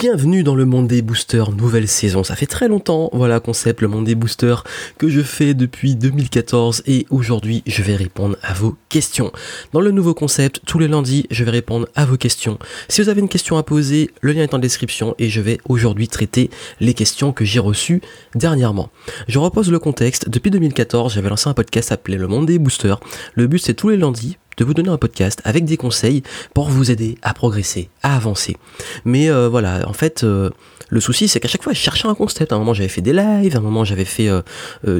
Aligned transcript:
Bienvenue 0.00 0.42
dans 0.42 0.54
le 0.54 0.64
monde 0.64 0.88
des 0.88 1.02
boosters, 1.02 1.52
nouvelle 1.52 1.86
saison. 1.86 2.24
Ça 2.24 2.34
fait 2.34 2.46
très 2.46 2.68
longtemps, 2.68 3.10
voilà, 3.12 3.38
concept, 3.38 3.82
le 3.82 3.88
monde 3.88 4.06
des 4.06 4.14
boosters 4.14 4.64
que 4.96 5.10
je 5.10 5.20
fais 5.20 5.52
depuis 5.52 5.94
2014 5.94 6.84
et 6.86 7.04
aujourd'hui 7.10 7.62
je 7.66 7.82
vais 7.82 7.96
répondre 7.96 8.38
à 8.42 8.54
vos 8.54 8.78
questions. 8.88 9.30
Dans 9.74 9.82
le 9.82 9.90
nouveau 9.90 10.14
concept, 10.14 10.62
tous 10.64 10.78
les 10.78 10.88
lundis, 10.88 11.26
je 11.30 11.44
vais 11.44 11.50
répondre 11.50 11.86
à 11.96 12.06
vos 12.06 12.16
questions. 12.16 12.58
Si 12.88 13.02
vous 13.02 13.10
avez 13.10 13.20
une 13.20 13.28
question 13.28 13.58
à 13.58 13.62
poser, 13.62 14.08
le 14.22 14.32
lien 14.32 14.44
est 14.44 14.54
en 14.54 14.58
description 14.58 15.14
et 15.18 15.28
je 15.28 15.42
vais 15.42 15.58
aujourd'hui 15.68 16.08
traiter 16.08 16.48
les 16.80 16.94
questions 16.94 17.34
que 17.34 17.44
j'ai 17.44 17.60
reçues 17.60 18.00
dernièrement. 18.34 18.88
Je 19.28 19.38
repose 19.38 19.70
le 19.70 19.80
contexte. 19.80 20.30
Depuis 20.30 20.50
2014, 20.50 21.12
j'avais 21.12 21.28
lancé 21.28 21.50
un 21.50 21.54
podcast 21.54 21.92
appelé 21.92 22.16
Le 22.16 22.26
monde 22.26 22.46
des 22.46 22.58
boosters. 22.58 23.00
Le 23.34 23.46
but 23.46 23.58
c'est 23.58 23.74
tous 23.74 23.90
les 23.90 23.98
lundis 23.98 24.38
de 24.56 24.64
vous 24.64 24.74
donner 24.74 24.88
un 24.88 24.98
podcast 24.98 25.40
avec 25.44 25.64
des 25.64 25.76
conseils 25.76 26.22
pour 26.54 26.68
vous 26.68 26.90
aider 26.90 27.16
à 27.22 27.34
progresser, 27.34 27.88
à 28.02 28.16
avancer. 28.16 28.56
Mais 29.04 29.30
euh, 29.30 29.48
voilà, 29.48 29.88
en 29.88 29.92
fait, 29.92 30.24
euh, 30.24 30.50
le 30.88 31.00
souci 31.00 31.28
c'est 31.28 31.40
qu'à 31.40 31.48
chaque 31.48 31.62
fois 31.62 31.72
je 31.72 31.78
cherchais 31.78 32.08
un 32.08 32.14
concept. 32.14 32.52
À 32.52 32.56
un 32.56 32.58
moment 32.58 32.74
j'avais 32.74 32.88
fait 32.88 33.00
des 33.00 33.12
lives, 33.12 33.54
à 33.54 33.58
un 33.58 33.62
moment 33.62 33.84
j'avais 33.84 34.04
fait 34.04 34.28
euh, 34.28 34.42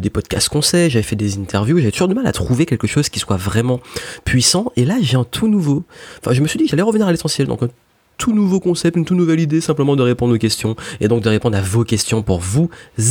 des 0.00 0.10
podcasts 0.10 0.48
conseils, 0.48 0.90
j'avais 0.90 1.02
fait 1.02 1.16
des 1.16 1.36
interviews, 1.38 1.78
j'avais 1.78 1.90
toujours 1.90 2.08
du 2.08 2.14
mal 2.14 2.26
à 2.26 2.32
trouver 2.32 2.66
quelque 2.66 2.86
chose 2.86 3.08
qui 3.08 3.18
soit 3.18 3.36
vraiment 3.36 3.80
puissant. 4.24 4.72
Et 4.76 4.84
là 4.84 4.96
j'ai 5.00 5.16
un 5.16 5.24
tout 5.24 5.48
nouveau. 5.48 5.84
Enfin, 6.20 6.32
je 6.32 6.40
me 6.40 6.46
suis 6.46 6.58
dit 6.58 6.66
j'allais 6.68 6.82
revenir 6.82 7.06
à 7.06 7.10
l'essentiel. 7.10 7.48
Donc 7.48 7.60
tout 8.20 8.34
nouveau 8.34 8.60
concept, 8.60 8.98
une 8.98 9.06
toute 9.06 9.16
nouvelle 9.16 9.40
idée, 9.40 9.62
simplement 9.62 9.96
de 9.96 10.02
répondre 10.02 10.34
aux 10.34 10.38
questions 10.38 10.76
et 11.00 11.08
donc 11.08 11.22
de 11.22 11.28
répondre 11.30 11.56
à 11.56 11.62
vos 11.62 11.84
questions 11.84 12.22
pour 12.22 12.38
vous 12.38 12.68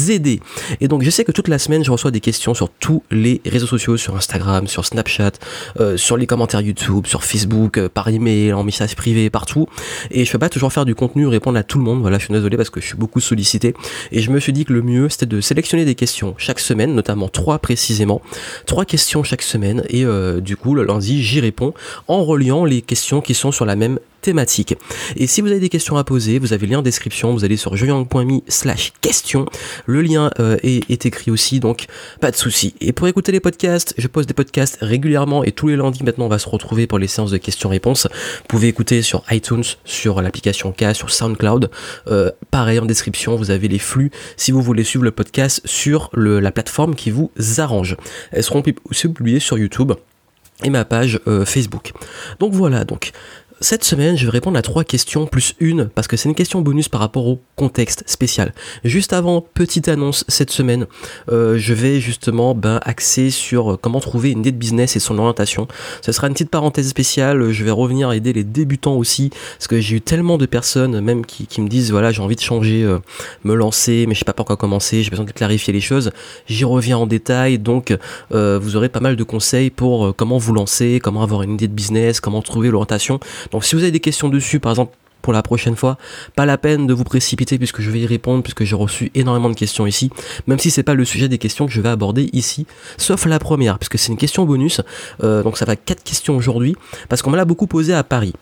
aider. 0.07 0.39
Et 0.81 0.87
donc 0.87 1.01
je 1.01 1.09
sais 1.09 1.23
que 1.23 1.31
toute 1.31 1.47
la 1.47 1.57
semaine 1.57 1.83
je 1.83 1.89
reçois 1.89 2.11
des 2.11 2.19
questions 2.19 2.53
sur 2.53 2.69
tous 2.69 3.01
les 3.09 3.41
réseaux 3.43 3.65
sociaux, 3.65 3.97
sur 3.97 4.15
Instagram, 4.15 4.67
sur 4.67 4.85
Snapchat, 4.85 5.31
euh, 5.79 5.97
sur 5.97 6.15
les 6.15 6.27
commentaires 6.27 6.61
YouTube, 6.61 7.07
sur 7.07 7.23
Facebook, 7.23 7.79
euh, 7.79 7.89
par 7.89 8.07
email, 8.07 8.53
en 8.53 8.63
message 8.63 8.95
privé, 8.95 9.31
partout. 9.31 9.67
Et 10.11 10.25
je 10.25 10.31
peux 10.31 10.37
pas 10.37 10.49
toujours 10.49 10.71
faire 10.71 10.85
du 10.85 10.93
contenu, 10.93 11.25
répondre 11.25 11.57
à 11.57 11.63
tout 11.63 11.79
le 11.79 11.83
monde. 11.83 12.01
Voilà, 12.01 12.19
je 12.19 12.25
suis 12.25 12.33
désolé 12.33 12.55
parce 12.55 12.69
que 12.69 12.79
je 12.79 12.85
suis 12.85 12.97
beaucoup 12.97 13.19
sollicité. 13.19 13.73
Et 14.11 14.21
je 14.21 14.29
me 14.29 14.39
suis 14.39 14.53
dit 14.53 14.63
que 14.63 14.73
le 14.73 14.83
mieux 14.83 15.09
c'était 15.09 15.25
de 15.25 15.41
sélectionner 15.41 15.85
des 15.85 15.95
questions 15.95 16.35
chaque 16.37 16.59
semaine, 16.59 16.93
notamment 16.93 17.29
trois 17.29 17.57
précisément, 17.57 18.21
trois 18.67 18.85
questions 18.85 19.23
chaque 19.23 19.41
semaine. 19.41 19.83
Et 19.89 20.05
euh, 20.05 20.39
du 20.39 20.55
coup 20.55 20.75
le 20.75 20.83
lundi 20.83 21.23
j'y 21.23 21.39
réponds 21.39 21.73
en 22.07 22.23
reliant 22.23 22.63
les 22.63 22.83
questions 22.83 23.21
qui 23.21 23.33
sont 23.33 23.51
sur 23.51 23.65
la 23.65 23.75
même 23.75 23.97
thématique. 24.21 24.75
Et 25.15 25.27
si 25.27 25.41
vous 25.41 25.47
avez 25.47 25.59
des 25.59 25.69
questions 25.69 25.97
à 25.97 26.03
poser, 26.03 26.39
vous 26.39 26.53
avez 26.53 26.65
le 26.65 26.73
lien 26.73 26.79
en 26.79 26.83
description, 26.83 27.33
vous 27.33 27.43
allez 27.43 27.57
sur 27.57 27.75
joyang.me 27.75 28.41
slash 28.47 28.93
question. 29.01 29.45
Le 29.85 30.01
lien 30.01 30.29
euh, 30.39 30.57
est, 30.63 31.05
écrit 31.05 31.31
aussi, 31.31 31.59
donc 31.59 31.85
pas 32.19 32.31
de 32.31 32.35
souci. 32.35 32.73
Et 32.81 32.91
pour 32.91 33.07
écouter 33.07 33.31
les 33.31 33.39
podcasts, 33.39 33.93
je 33.97 34.07
pose 34.07 34.27
des 34.27 34.33
podcasts 34.33 34.77
régulièrement 34.81 35.43
et 35.43 35.51
tous 35.51 35.67
les 35.67 35.75
lundis 35.75 36.03
maintenant 36.03 36.25
on 36.25 36.29
va 36.29 36.39
se 36.39 36.49
retrouver 36.49 36.87
pour 36.87 36.99
les 36.99 37.07
séances 37.07 37.31
de 37.31 37.37
questions-réponses. 37.37 38.07
Vous 38.11 38.47
pouvez 38.47 38.67
écouter 38.67 39.01
sur 39.01 39.23
iTunes, 39.31 39.63
sur 39.85 40.21
l'application 40.21 40.71
K, 40.71 40.93
sur 40.93 41.11
SoundCloud. 41.11 41.69
Euh, 42.07 42.31
pareil 42.51 42.79
en 42.79 42.85
description, 42.85 43.35
vous 43.35 43.51
avez 43.51 43.67
les 43.67 43.79
flux 43.79 44.11
si 44.37 44.51
vous 44.51 44.61
voulez 44.61 44.83
suivre 44.83 45.05
le 45.05 45.11
podcast 45.11 45.61
sur 45.65 46.09
la 46.13 46.51
plateforme 46.51 46.95
qui 46.95 47.11
vous 47.11 47.31
arrange. 47.57 47.97
Elles 48.31 48.43
seront 48.43 48.63
aussi 48.89 49.07
publiées 49.07 49.39
sur 49.39 49.57
YouTube 49.57 49.93
et 50.63 50.69
ma 50.69 50.85
page 50.85 51.19
euh, 51.27 51.45
Facebook. 51.45 51.93
Donc 52.39 52.53
voilà, 52.53 52.85
donc 52.85 53.11
cette 53.61 53.83
semaine, 53.83 54.17
je 54.17 54.25
vais 54.25 54.31
répondre 54.31 54.57
à 54.57 54.61
trois 54.61 54.83
questions 54.83 55.25
plus 55.25 55.53
une, 55.59 55.89
parce 55.89 56.07
que 56.07 56.15
c'est 56.15 56.29
une 56.29 56.35
question 56.35 56.61
bonus 56.61 56.87
par 56.87 57.01
rapport 57.01 57.27
au 57.27 57.41
contexte 57.57 58.03
spécial. 58.07 58.53
Juste 58.85 59.11
avant, 59.11 59.41
petite 59.41 59.89
annonce, 59.89 60.23
cette 60.29 60.49
semaine, 60.49 60.87
euh, 61.29 61.57
je 61.57 61.73
vais 61.73 61.99
justement 61.99 62.55
ben, 62.55 62.79
axer 62.83 63.29
sur 63.29 63.77
comment 63.81 63.99
trouver 63.99 64.31
une 64.31 64.39
idée 64.39 64.53
de 64.53 64.57
business 64.57 64.95
et 64.95 64.99
son 64.99 65.17
orientation. 65.17 65.67
Ce 66.01 66.13
sera 66.13 66.27
une 66.27 66.33
petite 66.33 66.49
parenthèse 66.49 66.87
spéciale, 66.87 67.51
je 67.51 67.63
vais 67.65 67.71
revenir 67.71 68.13
aider 68.13 68.31
les 68.31 68.45
débutants 68.45 68.95
aussi, 68.95 69.29
parce 69.57 69.67
que 69.67 69.81
j'ai 69.81 69.97
eu 69.97 70.01
tellement 70.01 70.37
de 70.37 70.45
personnes 70.45 71.01
même 71.01 71.25
qui, 71.25 71.61
me 71.61 71.67
disent, 71.67 71.91
voilà, 71.91 72.11
j'ai 72.11 72.21
envie 72.21 72.37
de 72.37 72.41
changer, 72.41 72.83
euh, 72.83 72.99
me 73.43 73.55
lancer, 73.55 74.05
mais 74.07 74.13
je 74.13 74.19
sais 74.19 74.25
pas 74.25 74.33
par 74.33 74.45
quoi 74.45 74.55
commencer, 74.55 75.03
j'ai 75.03 75.09
besoin 75.09 75.25
de 75.25 75.31
clarifier 75.31 75.73
les 75.73 75.81
choses. 75.81 76.11
J'y 76.47 76.63
reviens 76.63 76.97
en 76.97 77.07
détail, 77.07 77.59
donc 77.59 77.93
euh, 78.33 78.57
vous 78.61 78.77
aurez 78.77 78.87
pas 78.87 79.01
mal 79.01 79.17
de 79.17 79.23
conseils 79.23 79.69
pour 79.69 80.15
comment 80.15 80.37
vous 80.37 80.53
lancer, 80.53 81.01
comment 81.03 81.23
avoir 81.23 81.43
une 81.43 81.55
idée 81.55 81.67
de 81.67 81.73
business, 81.73 82.21
comment 82.21 82.41
trouver 82.41 82.69
l'orientation. 82.69 83.19
Donc 83.51 83.65
si 83.65 83.75
vous 83.75 83.81
avez 83.83 83.91
des 83.91 83.99
questions 83.99 84.29
dessus, 84.29 84.59
par 84.59 84.71
exemple, 84.71 84.93
pour 85.21 85.33
la 85.33 85.43
prochaine 85.43 85.75
fois, 85.75 85.97
pas 86.35 86.45
la 86.45 86.57
peine 86.57 86.87
de 86.87 86.93
vous 86.93 87.03
précipiter 87.03 87.57
puisque 87.57 87.81
je 87.81 87.89
vais 87.91 87.99
y 87.99 88.05
répondre 88.05 88.41
puisque 88.43 88.63
j'ai 88.63 88.75
reçu 88.75 89.11
énormément 89.15 89.49
de 89.49 89.55
questions 89.55 89.85
ici, 89.85 90.09
même 90.47 90.59
si 90.59 90.71
c'est 90.71 90.83
pas 90.83 90.93
le 90.93 91.05
sujet 91.05 91.27
des 91.27 91.37
questions 91.37 91.65
que 91.65 91.71
je 91.71 91.81
vais 91.81 91.89
aborder 91.89 92.29
ici, 92.33 92.65
sauf 92.97 93.25
la 93.25 93.39
première 93.39 93.77
puisque 93.79 93.97
c'est 93.97 94.11
une 94.11 94.17
question 94.17 94.45
bonus, 94.45 94.81
euh, 95.23 95.43
donc 95.43 95.57
ça 95.57 95.65
va 95.65 95.75
quatre 95.75 96.03
questions 96.03 96.35
aujourd'hui 96.35 96.75
parce 97.09 97.21
qu'on 97.21 97.31
me 97.31 97.37
l'a 97.37 97.45
beaucoup 97.45 97.67
posé 97.67 97.93
à 97.93 98.03
Paris. 98.03 98.33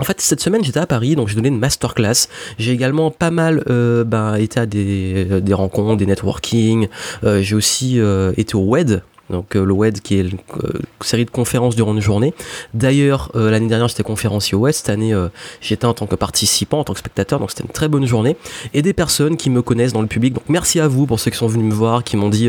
En 0.00 0.04
fait, 0.04 0.20
cette 0.20 0.40
semaine, 0.40 0.62
j'étais 0.62 0.78
à 0.78 0.86
Paris, 0.86 1.16
donc 1.16 1.26
j'ai 1.26 1.34
donné 1.34 1.48
une 1.48 1.58
masterclass. 1.58 2.28
J'ai 2.56 2.70
également 2.70 3.10
pas 3.10 3.32
mal 3.32 3.64
euh, 3.68 4.04
ben, 4.04 4.36
été 4.36 4.60
à 4.60 4.66
des, 4.66 5.26
euh, 5.28 5.40
des 5.40 5.54
rencontres, 5.54 5.96
des 5.96 6.06
networking. 6.06 6.86
j'ai 7.24 7.54
aussi 7.56 8.00
été 8.36 8.54
au 8.54 8.60
WED, 8.60 9.02
donc 9.30 9.56
euh, 9.56 9.64
le 9.64 9.72
WED 9.72 10.00
qui 10.00 10.18
est 10.18 10.20
une 10.20 10.38
euh, 10.64 10.72
série 11.00 11.24
de 11.24 11.30
conférences 11.30 11.76
durant 11.76 11.94
une 11.94 12.00
journée. 12.00 12.34
D'ailleurs, 12.74 13.30
euh, 13.34 13.50
l'année 13.50 13.68
dernière 13.68 13.88
j'étais 13.88 14.02
conférencier 14.02 14.56
au 14.56 14.60
WED, 14.60 14.74
cette 14.74 14.88
année 14.88 15.14
j'étais 15.60 15.86
en 15.86 15.94
tant 15.94 16.06
que 16.06 16.14
participant, 16.14 16.80
en 16.80 16.84
tant 16.84 16.92
que 16.92 16.98
spectateur, 16.98 17.38
donc 17.38 17.50
c'était 17.50 17.64
une 17.64 17.70
très 17.70 17.88
bonne 17.88 18.06
journée. 18.06 18.36
Et 18.74 18.82
des 18.82 18.92
personnes 18.92 19.36
qui 19.36 19.50
me 19.50 19.62
connaissent 19.62 19.92
dans 19.92 20.02
le 20.02 20.06
public, 20.06 20.34
donc 20.34 20.44
merci 20.48 20.80
à 20.80 20.88
vous 20.88 21.06
pour 21.06 21.20
ceux 21.20 21.30
qui 21.30 21.36
sont 21.36 21.46
venus 21.46 21.66
me 21.66 21.74
voir, 21.74 22.04
qui 22.04 22.16
m'ont 22.16 22.28
dit 22.28 22.48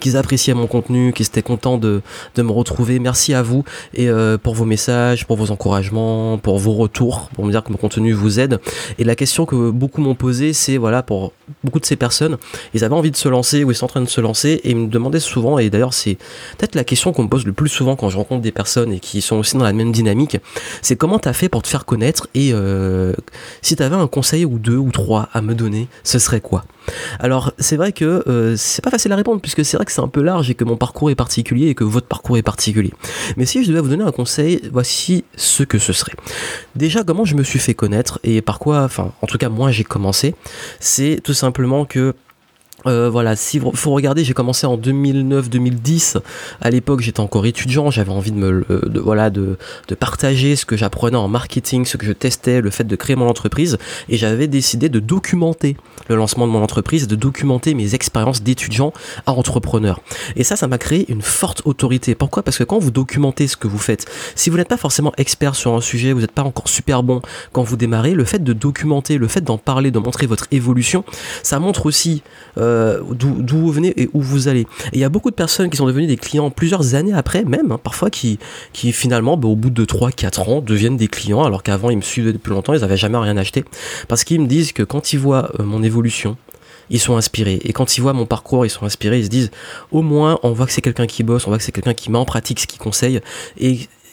qu'ils 0.00 0.16
appréciaient 0.16 0.54
mon 0.54 0.66
contenu, 0.66 1.12
qu'ils 1.12 1.26
étaient 1.26 1.42
contents 1.42 1.78
de, 1.78 2.02
de, 2.34 2.42
me 2.42 2.52
retrouver. 2.52 2.98
Merci 2.98 3.34
à 3.34 3.42
vous 3.42 3.64
et 3.94 4.08
pour 4.42 4.54
vos 4.54 4.64
messages, 4.64 5.26
pour 5.26 5.36
vos 5.36 5.50
encouragements, 5.50 6.38
pour 6.38 6.58
vos 6.58 6.72
retours, 6.72 7.30
pour 7.34 7.44
me 7.44 7.50
dire 7.50 7.62
que 7.62 7.72
mon 7.72 7.78
contenu 7.78 8.12
vous 8.12 8.40
aide. 8.40 8.60
Et 8.98 9.04
la 9.04 9.14
question 9.14 9.46
que 9.46 9.70
beaucoup 9.70 10.00
m'ont 10.00 10.14
posée, 10.14 10.52
c'est 10.52 10.76
voilà, 10.76 11.02
pour 11.02 11.32
beaucoup 11.64 11.80
de 11.80 11.86
ces 11.86 11.96
personnes, 11.96 12.36
ils 12.74 12.84
avaient 12.84 12.94
envie 12.94 13.10
de 13.10 13.16
se 13.16 13.28
lancer 13.28 13.64
ou 13.64 13.70
ils 13.70 13.74
sont 13.74 13.86
en 13.86 13.88
train 13.88 14.00
de 14.00 14.08
se 14.08 14.20
lancer 14.20 14.60
et 14.64 14.70
ils 14.70 14.76
me 14.76 14.86
demandaient 14.88 15.20
souvent, 15.20 15.58
et 15.58 15.70
d'ailleurs 15.70 15.94
c'est 15.94 16.17
peut-être 16.58 16.74
la 16.74 16.84
question 16.84 17.12
qu'on 17.12 17.24
me 17.24 17.28
pose 17.28 17.46
le 17.46 17.52
plus 17.52 17.68
souvent 17.68 17.96
quand 17.96 18.08
je 18.10 18.16
rencontre 18.16 18.42
des 18.42 18.52
personnes 18.52 18.92
et 18.92 19.00
qui 19.00 19.20
sont 19.20 19.36
aussi 19.36 19.56
dans 19.56 19.64
la 19.64 19.72
même 19.72 19.92
dynamique, 19.92 20.38
c'est 20.82 20.96
comment 20.96 21.18
tu 21.18 21.28
as 21.28 21.32
fait 21.32 21.48
pour 21.48 21.62
te 21.62 21.68
faire 21.68 21.84
connaître 21.84 22.28
et 22.34 22.50
euh, 22.52 23.12
si 23.62 23.76
tu 23.76 23.82
avais 23.82 23.96
un 23.96 24.06
conseil 24.06 24.44
ou 24.44 24.58
deux 24.58 24.76
ou 24.76 24.90
trois 24.90 25.28
à 25.32 25.40
me 25.40 25.54
donner, 25.54 25.88
ce 26.04 26.18
serait 26.18 26.40
quoi? 26.40 26.64
Alors 27.20 27.52
c'est 27.58 27.76
vrai 27.76 27.92
que 27.92 28.22
euh, 28.28 28.56
c'est 28.56 28.82
pas 28.82 28.90
facile 28.90 29.12
à 29.12 29.16
répondre 29.16 29.40
puisque 29.40 29.64
c'est 29.64 29.76
vrai 29.76 29.84
que 29.84 29.92
c'est 29.92 30.00
un 30.00 30.08
peu 30.08 30.22
large 30.22 30.50
et 30.50 30.54
que 30.54 30.64
mon 30.64 30.76
parcours 30.76 31.10
est 31.10 31.14
particulier 31.14 31.68
et 31.68 31.74
que 31.74 31.84
votre 31.84 32.06
parcours 32.06 32.36
est 32.38 32.42
particulier. 32.42 32.92
Mais 33.36 33.46
si 33.46 33.62
je 33.62 33.68
devais 33.68 33.80
vous 33.80 33.88
donner 33.88 34.04
un 34.04 34.12
conseil, 34.12 34.60
voici 34.72 35.24
ce 35.36 35.62
que 35.62 35.78
ce 35.78 35.92
serait. 35.92 36.14
Déjà 36.76 37.02
comment 37.04 37.24
je 37.24 37.34
me 37.34 37.42
suis 37.42 37.58
fait 37.58 37.74
connaître 37.74 38.18
et 38.24 38.42
par 38.42 38.58
quoi, 38.58 38.82
enfin 38.82 39.12
en 39.22 39.26
tout 39.26 39.38
cas 39.38 39.48
moi 39.48 39.70
j'ai 39.70 39.84
commencé, 39.84 40.34
c'est 40.80 41.20
tout 41.22 41.34
simplement 41.34 41.84
que 41.84 42.14
euh, 42.86 43.10
voilà, 43.10 43.34
si 43.36 43.60
faut 43.74 43.90
regarder, 43.90 44.24
j'ai 44.24 44.34
commencé 44.34 44.66
en 44.66 44.76
2009-2010. 44.76 46.18
À 46.60 46.70
l'époque, 46.70 47.00
j'étais 47.00 47.20
encore 47.20 47.46
étudiant, 47.46 47.90
j'avais 47.90 48.12
envie 48.12 48.30
de 48.30 48.36
me, 48.36 48.64
de, 48.68 49.00
voilà, 49.00 49.30
de, 49.30 49.58
de 49.88 49.94
partager 49.94 50.54
ce 50.56 50.64
que 50.64 50.76
j'apprenais 50.76 51.16
en 51.16 51.28
marketing, 51.28 51.84
ce 51.84 51.96
que 51.96 52.06
je 52.06 52.12
testais, 52.12 52.60
le 52.60 52.70
fait 52.70 52.84
de 52.84 52.96
créer 52.96 53.16
mon 53.16 53.28
entreprise, 53.28 53.78
et 54.08 54.16
j'avais 54.16 54.46
décidé 54.46 54.88
de 54.88 55.00
documenter 55.00 55.76
le 56.08 56.16
lancement 56.16 56.46
de 56.46 56.52
mon 56.52 56.62
entreprise, 56.62 57.08
de 57.08 57.16
documenter 57.16 57.74
mes 57.74 57.94
expériences 57.94 58.42
d'étudiant 58.42 58.92
à 59.26 59.32
entrepreneur. 59.32 60.00
Et 60.36 60.44
ça, 60.44 60.56
ça 60.56 60.68
m'a 60.68 60.78
créé 60.78 61.10
une 61.10 61.22
forte 61.22 61.62
autorité. 61.64 62.14
Pourquoi? 62.14 62.42
Parce 62.42 62.58
que 62.58 62.64
quand 62.64 62.78
vous 62.78 62.90
documentez 62.90 63.48
ce 63.48 63.56
que 63.56 63.66
vous 63.68 63.78
faites, 63.78 64.06
si 64.34 64.50
vous 64.50 64.56
n'êtes 64.56 64.68
pas 64.68 64.76
forcément 64.76 65.12
expert 65.18 65.54
sur 65.54 65.74
un 65.74 65.80
sujet, 65.80 66.12
vous 66.12 66.20
n'êtes 66.20 66.32
pas 66.32 66.42
encore 66.44 66.68
super 66.68 67.02
bon 67.02 67.22
quand 67.52 67.62
vous 67.62 67.76
démarrez, 67.76 68.12
le 68.12 68.24
fait 68.24 68.42
de 68.42 68.52
documenter, 68.52 69.18
le 69.18 69.28
fait 69.28 69.42
d'en 69.42 69.58
parler, 69.58 69.90
de 69.90 69.98
montrer 69.98 70.26
votre 70.26 70.46
évolution, 70.52 71.04
ça 71.42 71.58
montre 71.58 71.86
aussi 71.86 72.22
euh, 72.56 72.67
euh, 72.68 73.00
d'où 73.14 73.58
vous 73.58 73.72
venez 73.72 73.92
et 74.00 74.08
où 74.12 74.20
vous 74.20 74.48
allez. 74.48 74.60
Et 74.60 74.66
il 74.94 75.00
y 75.00 75.04
a 75.04 75.08
beaucoup 75.08 75.30
de 75.30 75.34
personnes 75.34 75.70
qui 75.70 75.76
sont 75.76 75.86
devenues 75.86 76.06
des 76.06 76.16
clients 76.16 76.50
plusieurs 76.50 76.94
années 76.94 77.12
après, 77.12 77.44
même, 77.44 77.72
hein, 77.72 77.80
parfois, 77.82 78.10
qui, 78.10 78.38
finalement, 78.72 79.36
bah, 79.36 79.48
au 79.48 79.56
bout 79.56 79.70
de 79.70 79.84
3-4 79.84 80.50
ans, 80.50 80.60
deviennent 80.60 80.96
des 80.96 81.08
clients, 81.08 81.44
alors 81.44 81.62
qu'avant, 81.62 81.90
ils 81.90 81.96
me 81.96 82.02
suivaient 82.02 82.32
depuis 82.32 82.50
longtemps, 82.50 82.74
ils 82.74 82.80
n'avaient 82.80 82.96
jamais 82.96 83.18
rien 83.18 83.36
acheté. 83.36 83.64
Parce 84.08 84.24
qu'ils 84.24 84.40
me 84.40 84.46
disent 84.46 84.72
que 84.72 84.82
quand 84.82 85.12
ils 85.12 85.18
voient 85.18 85.50
euh, 85.58 85.64
mon 85.64 85.82
évolution, 85.82 86.36
ils 86.90 87.00
sont 87.00 87.16
inspirés. 87.16 87.60
Et 87.64 87.72
quand 87.72 87.96
ils 87.96 88.00
voient 88.00 88.12
mon 88.12 88.26
parcours, 88.26 88.64
ils 88.64 88.70
sont 88.70 88.84
inspirés, 88.84 89.18
ils 89.18 89.24
se 89.24 89.30
disent, 89.30 89.50
au 89.90 90.02
moins, 90.02 90.38
on 90.42 90.52
voit 90.52 90.66
que 90.66 90.72
c'est 90.72 90.80
quelqu'un 90.80 91.06
qui 91.06 91.22
bosse, 91.22 91.46
on 91.46 91.50
voit 91.50 91.58
que 91.58 91.64
c'est 91.64 91.72
quelqu'un 91.72 91.94
qui 91.94 92.10
met 92.10 92.18
en 92.18 92.24
pratique 92.24 92.60
ce 92.60 92.66
qu'il 92.66 92.78
conseille. 92.78 93.20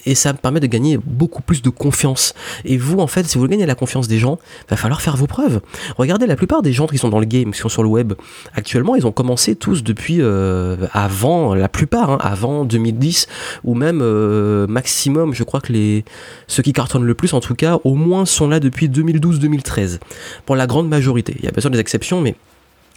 Et 0.05 0.15
ça 0.15 0.33
me 0.33 0.37
permet 0.37 0.59
de 0.59 0.67
gagner 0.67 0.97
beaucoup 1.03 1.41
plus 1.41 1.61
de 1.61 1.69
confiance. 1.69 2.33
Et 2.63 2.77
vous, 2.77 2.99
en 2.99 3.07
fait, 3.07 3.25
si 3.25 3.35
vous 3.35 3.41
voulez 3.41 3.51
gagner 3.51 3.65
la 3.65 3.75
confiance 3.75 4.07
des 4.07 4.19
gens, 4.19 4.39
va 4.69 4.77
falloir 4.77 5.01
faire 5.01 5.17
vos 5.17 5.27
preuves. 5.27 5.61
Regardez, 5.97 6.27
la 6.27 6.35
plupart 6.35 6.61
des 6.61 6.73
gens 6.73 6.87
qui 6.87 6.97
sont 6.97 7.09
dans 7.09 7.19
le 7.19 7.25
game, 7.25 7.51
qui 7.51 7.59
sont 7.59 7.69
sur 7.69 7.83
le 7.83 7.89
web, 7.89 8.13
actuellement, 8.53 8.95
ils 8.95 9.05
ont 9.07 9.11
commencé 9.11 9.55
tous 9.55 9.83
depuis 9.83 10.17
euh, 10.21 10.87
avant, 10.93 11.55
la 11.55 11.69
plupart, 11.69 12.09
hein, 12.11 12.17
avant 12.21 12.65
2010, 12.65 13.27
ou 13.63 13.75
même 13.75 13.99
euh, 14.01 14.67
maximum, 14.67 15.33
je 15.33 15.43
crois 15.43 15.61
que 15.61 15.73
les 15.73 16.05
ceux 16.47 16.63
qui 16.63 16.73
cartonnent 16.73 17.05
le 17.05 17.15
plus, 17.15 17.33
en 17.33 17.39
tout 17.39 17.55
cas, 17.55 17.79
au 17.83 17.95
moins 17.95 18.25
sont 18.25 18.47
là 18.47 18.59
depuis 18.59 18.87
2012-2013. 18.89 19.99
Pour 20.45 20.55
la 20.55 20.67
grande 20.67 20.87
majorité. 20.87 21.35
Il 21.39 21.45
y 21.45 21.47
a 21.47 21.51
bien 21.51 21.61
sûr 21.61 21.69
des 21.69 21.79
exceptions, 21.79 22.21
mais 22.21 22.35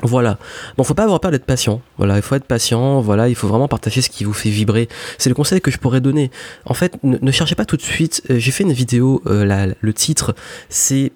voilà. 0.02 0.38
Donc 0.76 0.86
faut 0.86 0.94
pas 0.94 1.02
avoir 1.02 1.18
peur 1.20 1.32
d'être 1.32 1.44
patient. 1.44 1.82
Voilà, 1.96 2.16
il 2.16 2.22
faut 2.22 2.36
être 2.36 2.44
patient. 2.44 3.00
Voilà, 3.00 3.28
il 3.28 3.34
faut 3.34 3.48
vraiment 3.48 3.66
partager 3.66 4.00
ce 4.00 4.10
qui 4.10 4.24
vous 4.24 4.32
fait 4.32 4.50
vibrer. 4.50 4.88
C'est 5.18 5.28
le 5.28 5.34
conseil 5.34 5.60
que 5.60 5.70
je 5.70 5.78
pourrais 5.78 6.00
donner. 6.00 6.30
En 6.64 6.74
fait, 6.74 6.96
ne, 7.02 7.30
cherchez 7.32 7.56
pas 7.56 7.64
tout 7.64 7.76
de 7.76 7.82
suite. 7.82 8.22
Euh, 8.30 8.38
j'ai 8.38 8.52
fait 8.52 8.62
une 8.62 8.72
vidéo. 8.72 9.22
Euh, 9.26 9.72
le 9.80 9.92
titre, 9.92 10.34
c'est 10.68 11.12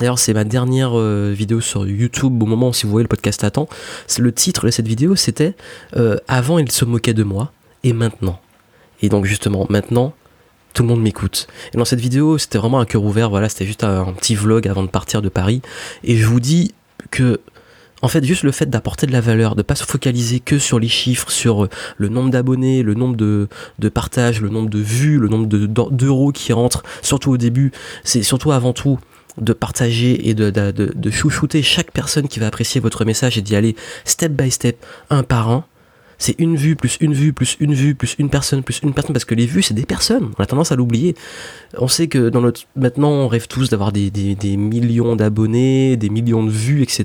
D'ailleurs, 0.00 0.20
c'est 0.20 0.32
ma 0.32 0.44
dernière 0.44 0.96
euh, 0.96 1.32
vidéo 1.36 1.60
sur 1.60 1.84
YouTube 1.84 2.40
au 2.40 2.46
moment 2.46 2.68
où 2.68 2.72
si 2.72 2.86
vous 2.86 2.92
voyez 2.92 3.02
le 3.02 3.08
podcast 3.08 3.42
à 3.42 3.50
temps. 3.50 3.68
Le 4.18 4.32
titre 4.32 4.66
de 4.66 4.70
cette 4.70 4.86
vidéo, 4.86 5.16
c'était 5.16 5.54
Avant, 6.28 6.60
il 6.60 6.70
se 6.70 6.84
moquait 6.84 7.14
de 7.14 7.24
moi, 7.24 7.52
et 7.82 7.92
maintenant. 7.92 8.40
Et 9.02 9.08
donc, 9.08 9.24
justement, 9.24 9.66
maintenant, 9.68 10.14
tout 10.72 10.84
le 10.84 10.88
monde 10.88 11.02
m'écoute. 11.02 11.48
Et 11.74 11.78
dans 11.78 11.84
cette 11.84 11.98
vidéo, 11.98 12.38
c'était 12.38 12.58
vraiment 12.58 12.78
un 12.78 12.84
cœur 12.84 13.02
ouvert. 13.02 13.28
Voilà, 13.28 13.48
c'était 13.48 13.66
juste 13.66 13.82
un, 13.82 14.02
un, 14.02 14.12
petit 14.12 14.36
vlog 14.36 14.68
avant 14.68 14.84
de 14.84 14.88
partir 14.88 15.20
de 15.20 15.28
Paris. 15.28 15.62
Et 16.04 16.16
je 16.16 16.26
vous 16.26 16.38
dis 16.38 16.74
que 17.10 17.40
en 18.02 18.08
fait, 18.08 18.24
juste 18.24 18.42
le 18.42 18.52
fait 18.52 18.70
d'apporter 18.70 19.06
de 19.06 19.12
la 19.12 19.20
valeur, 19.20 19.56
de 19.56 19.62
pas 19.62 19.74
se 19.74 19.84
focaliser 19.84 20.40
que 20.40 20.58
sur 20.58 20.78
les 20.78 20.88
chiffres, 20.88 21.30
sur 21.30 21.64
euh, 21.64 21.68
le 21.96 22.08
nombre 22.08 22.30
d'abonnés, 22.30 22.82
le 22.82 22.94
nombre 22.94 23.16
de, 23.16 23.48
partages, 23.88 24.40
le 24.40 24.48
nombre 24.48 24.70
de 24.70 24.78
vues, 24.78 25.18
le 25.18 25.28
nombre 25.28 25.46
d'euros 25.46 26.32
qui 26.32 26.52
rentrent, 26.52 26.82
surtout 27.02 27.32
au 27.32 27.36
début, 27.36 27.72
c'est 28.04 28.22
surtout 28.22 28.52
avant 28.52 28.72
tout 28.72 28.98
de 29.38 29.52
partager 29.52 30.28
et 30.28 30.34
de, 30.34 30.50
de, 30.50 30.70
de, 30.72 31.10
chouchouter 31.10 31.62
chaque 31.62 31.92
personne 31.92 32.26
qui 32.26 32.40
va 32.40 32.48
apprécier 32.48 32.80
votre 32.80 33.04
message 33.04 33.38
et 33.38 33.42
d'y 33.42 33.54
aller 33.54 33.76
step 34.04 34.32
by 34.32 34.50
step, 34.50 34.84
un 35.10 35.22
par 35.22 35.50
un 35.50 35.64
c'est 36.18 36.38
une 36.38 36.56
vue 36.56 36.76
plus 36.76 36.98
une 37.00 37.14
vue 37.14 37.32
plus 37.32 37.56
une 37.60 37.74
vue 37.74 37.94
plus 37.94 38.16
une 38.18 38.28
personne 38.28 38.62
plus 38.62 38.80
une 38.82 38.92
personne 38.92 39.12
parce 39.12 39.24
que 39.24 39.34
les 39.34 39.46
vues 39.46 39.62
c'est 39.62 39.74
des 39.74 39.86
personnes. 39.86 40.30
On 40.38 40.42
a 40.42 40.46
tendance 40.46 40.72
à 40.72 40.76
l'oublier. 40.76 41.14
On 41.76 41.88
sait 41.88 42.08
que 42.08 42.28
dans 42.28 42.40
notre 42.40 42.62
maintenant 42.76 43.10
on 43.10 43.28
rêve 43.28 43.46
tous 43.46 43.70
d'avoir 43.70 43.92
des, 43.92 44.10
millions 44.56 45.16
d'abonnés 45.16 45.96
des 45.96 46.10
millions 46.10 46.44
de 46.44 46.50
vues 46.50 46.82
etc 46.82 47.04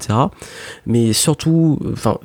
mais 0.86 1.14
surtout 1.14 1.80
enfin 1.92 2.18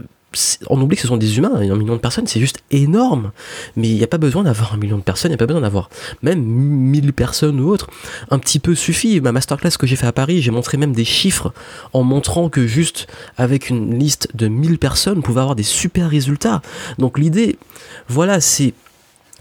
on 0.68 0.80
oublie 0.80 0.96
que 0.96 1.02
ce 1.02 1.08
sont 1.08 1.16
des 1.16 1.38
humains, 1.38 1.54
un 1.54 1.76
million 1.76 1.94
de 1.94 2.00
personnes, 2.00 2.26
c'est 2.26 2.40
juste 2.40 2.62
énorme. 2.70 3.32
Mais 3.76 3.88
il 3.88 3.96
n'y 3.96 4.04
a 4.04 4.08
pas 4.08 4.18
besoin 4.18 4.44
d'avoir 4.44 4.74
un 4.74 4.76
million 4.76 4.98
de 4.98 5.02
personnes, 5.02 5.30
il 5.30 5.32
n'y 5.32 5.36
a 5.36 5.38
pas 5.38 5.46
besoin 5.46 5.62
d'avoir 5.62 5.88
même 6.22 6.42
1000 6.42 7.12
personnes 7.12 7.60
ou 7.60 7.68
autre. 7.68 7.88
Un 8.30 8.38
petit 8.38 8.58
peu 8.58 8.74
suffit. 8.74 9.20
Ma 9.20 9.32
masterclass 9.32 9.70
que 9.78 9.86
j'ai 9.86 9.96
fait 9.96 10.06
à 10.06 10.12
Paris, 10.12 10.42
j'ai 10.42 10.50
montré 10.50 10.76
même 10.76 10.92
des 10.92 11.04
chiffres 11.04 11.52
en 11.92 12.02
montrant 12.02 12.48
que 12.48 12.66
juste 12.66 13.06
avec 13.36 13.70
une 13.70 13.98
liste 13.98 14.28
de 14.34 14.48
1000 14.48 14.78
personnes, 14.78 15.18
on 15.18 15.22
pouvait 15.22 15.40
avoir 15.40 15.56
des 15.56 15.62
super 15.62 16.10
résultats. 16.10 16.62
Donc 16.98 17.18
l'idée, 17.18 17.58
voilà, 18.08 18.40
c'est 18.40 18.74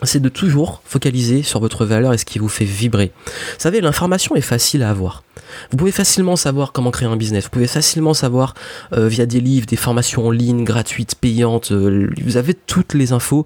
c'est 0.04 0.20
de 0.20 0.30
toujours 0.30 0.82
focaliser 0.86 1.44
sur 1.44 1.60
votre 1.60 1.86
valeur 1.86 2.14
et 2.14 2.18
ce 2.18 2.26
qui 2.26 2.40
vous 2.40 2.50
fait 2.50 2.66
vibrer. 2.66 3.12
Vous 3.26 3.32
savez, 3.60 3.82
l'information 3.82 4.36
est 4.36 4.42
facile 4.42 4.84
à 4.84 4.90
avoir. 4.90 5.24
Vous 5.72 5.78
pouvez 5.78 5.92
facilement 5.92 6.36
savoir 6.36 6.72
comment 6.72 6.92
créer 6.92 7.08
un 7.08 7.16
business. 7.16 7.46
Vous 7.46 7.50
pouvez 7.50 7.68
facilement 7.68 8.14
savoir 8.14 8.54
euh, 8.94 9.08
via 9.08 9.26
des 9.26 9.40
livres, 9.40 9.66
des 9.66 9.76
formations 9.76 10.28
en 10.28 10.32
ligne 10.32 10.64
gratuites, 10.64 11.16
payantes. 11.16 11.72
Euh, 11.72 12.10
vous 12.24 12.38
avez 12.38 12.54
toutes 12.54 12.94
les 12.94 13.12
infos. 13.12 13.46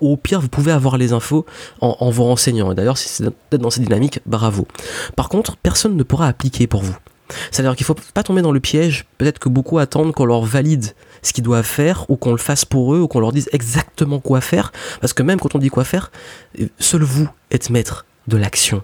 au 0.00 0.16
pire, 0.16 0.40
vous 0.40 0.48
pouvez 0.48 0.72
avoir 0.72 0.96
les 0.96 1.12
infos 1.12 1.44
en, 1.80 2.10
vous 2.10 2.24
renseignant. 2.24 2.72
D'ailleurs, 2.72 2.98
si 2.98 3.08
c'est 3.08 3.24
d'être 3.24 3.60
dans 3.60 3.70
cette 3.70 3.84
dynamique, 3.84 4.20
bravo. 4.26 4.66
Par 5.16 5.28
contre, 5.28 5.56
personne 5.56 5.96
ne 5.96 6.02
pourra 6.02 6.26
appliquer 6.28 6.66
pour 6.66 6.82
vous. 6.82 6.96
C'est-à-dire 7.50 7.76
qu'il 7.76 7.84
ne 7.84 7.86
faut 7.86 7.96
pas 8.14 8.22
tomber 8.22 8.42
dans 8.42 8.52
le 8.52 8.60
piège, 8.60 9.06
peut-être 9.18 9.38
que 9.38 9.48
beaucoup 9.48 9.78
attendent 9.78 10.12
qu'on 10.12 10.24
leur 10.24 10.42
valide 10.42 10.94
ce 11.22 11.32
qu'ils 11.32 11.44
doivent 11.44 11.66
faire, 11.66 12.06
ou 12.08 12.16
qu'on 12.16 12.32
le 12.32 12.38
fasse 12.38 12.64
pour 12.64 12.94
eux, 12.94 13.00
ou 13.00 13.08
qu'on 13.08 13.20
leur 13.20 13.32
dise 13.32 13.48
exactement 13.52 14.20
quoi 14.20 14.40
faire, 14.40 14.72
parce 15.00 15.12
que 15.12 15.22
même 15.22 15.38
quand 15.38 15.54
on 15.54 15.58
dit 15.58 15.68
quoi 15.68 15.84
faire, 15.84 16.10
seul 16.78 17.02
vous 17.02 17.28
êtes 17.50 17.70
maître 17.70 18.06
de 18.28 18.36
l'action. 18.36 18.82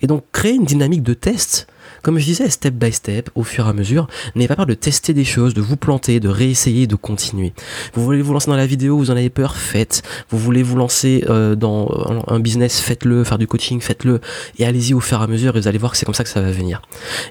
Et 0.00 0.06
donc 0.06 0.24
créer 0.32 0.54
une 0.54 0.64
dynamique 0.64 1.02
de 1.02 1.14
test, 1.14 1.66
comme 2.02 2.18
je 2.18 2.24
disais, 2.24 2.48
step 2.50 2.74
by 2.74 2.92
step, 2.92 3.30
au 3.34 3.42
fur 3.42 3.66
et 3.66 3.68
à 3.68 3.72
mesure, 3.72 4.06
n'ayez 4.36 4.46
pas 4.46 4.54
peur 4.54 4.66
de 4.66 4.74
tester 4.74 5.12
des 5.12 5.24
choses, 5.24 5.54
de 5.54 5.60
vous 5.60 5.76
planter, 5.76 6.20
de 6.20 6.28
réessayer, 6.28 6.86
de 6.86 6.94
continuer. 6.94 7.52
Vous 7.94 8.04
voulez 8.04 8.22
vous 8.22 8.32
lancer 8.32 8.48
dans 8.48 8.56
la 8.56 8.66
vidéo, 8.66 8.96
vous 8.96 9.10
en 9.10 9.16
avez 9.16 9.30
peur, 9.30 9.56
faites. 9.56 10.02
Vous 10.30 10.38
voulez 10.38 10.62
vous 10.62 10.76
lancer 10.76 11.24
euh, 11.28 11.56
dans 11.56 11.88
un 12.28 12.38
business, 12.38 12.80
faites-le, 12.80 13.24
faire 13.24 13.38
du 13.38 13.48
coaching, 13.48 13.80
faites-le, 13.80 14.20
et 14.58 14.66
allez-y 14.66 14.94
au 14.94 15.00
fur 15.00 15.20
et 15.20 15.24
à 15.24 15.26
mesure, 15.26 15.56
et 15.56 15.60
vous 15.60 15.68
allez 15.68 15.78
voir 15.78 15.92
que 15.92 15.98
c'est 15.98 16.06
comme 16.06 16.14
ça 16.14 16.22
que 16.22 16.30
ça 16.30 16.40
va 16.40 16.52
venir. 16.52 16.80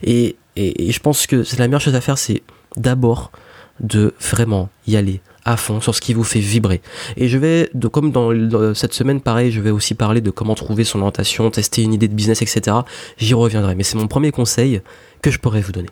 Et, 0.03 0.35
et, 0.57 0.89
et 0.89 0.91
je 0.91 0.99
pense 0.99 1.25
que 1.25 1.43
c'est 1.43 1.57
la 1.57 1.67
meilleure 1.67 1.81
chose 1.81 1.95
à 1.95 2.01
faire, 2.01 2.17
c'est 2.17 2.43
d'abord 2.75 3.31
de 3.79 4.13
vraiment 4.19 4.69
y 4.87 4.95
aller 4.95 5.21
à 5.45 5.57
fond 5.57 5.79
sur 5.79 5.93
ce 5.93 6.01
qui 6.01 6.13
vous 6.13 6.23
fait 6.23 6.39
vibrer. 6.39 6.81
Et 7.17 7.27
je 7.27 7.37
vais, 7.37 7.69
de, 7.75 7.87
comme 7.87 8.11
dans, 8.11 8.73
cette 8.73 8.93
semaine, 8.93 9.21
pareil, 9.21 9.51
je 9.51 9.61
vais 9.61 9.69
aussi 9.69 9.93
parler 9.93 10.19
de 10.19 10.31
comment 10.31 10.55
trouver 10.55 10.83
son 10.83 10.99
orientation, 10.99 11.51
tester 11.51 11.83
une 11.83 11.93
idée 11.93 12.07
de 12.07 12.15
business, 12.15 12.41
etc. 12.41 12.77
J'y 13.17 13.35
reviendrai, 13.35 13.75
mais 13.75 13.83
c'est 13.83 13.97
mon 13.97 14.07
premier 14.07 14.31
conseil 14.31 14.81
que 15.21 15.29
je 15.29 15.37
pourrais 15.37 15.61
vous 15.61 15.71
donner. 15.71 15.89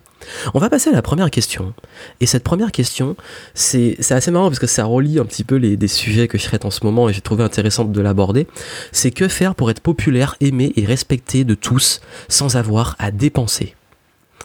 On 0.55 0.59
va 0.59 0.69
passer 0.69 0.89
à 0.89 0.93
la 0.93 1.03
première 1.03 1.29
question. 1.29 1.73
Et 2.19 2.25
cette 2.25 2.43
première 2.43 2.71
question, 2.71 3.15
c'est 3.53 3.97
assez 4.11 4.31
marrant 4.31 4.47
parce 4.47 4.59
que 4.59 4.67
ça 4.67 4.85
relie 4.85 5.19
un 5.19 5.25
petit 5.25 5.43
peu 5.43 5.55
les, 5.55 5.77
des 5.77 5.87
sujets 5.87 6.27
que 6.27 6.39
je 6.39 6.45
traite 6.45 6.65
en 6.65 6.71
ce 6.71 6.83
moment 6.83 7.09
et 7.09 7.13
j'ai 7.13 7.21
trouvé 7.21 7.43
intéressant 7.43 7.85
de 7.85 8.01
l'aborder. 8.01 8.47
C'est 8.91 9.11
que 9.11 9.27
faire 9.27 9.53
pour 9.53 9.69
être 9.69 9.81
populaire, 9.81 10.35
aimé 10.39 10.73
et 10.75 10.85
respecté 10.85 11.43
de 11.43 11.53
tous 11.53 12.01
sans 12.27 12.55
avoir 12.55 12.95
à 12.97 13.11
dépenser. 13.11 13.75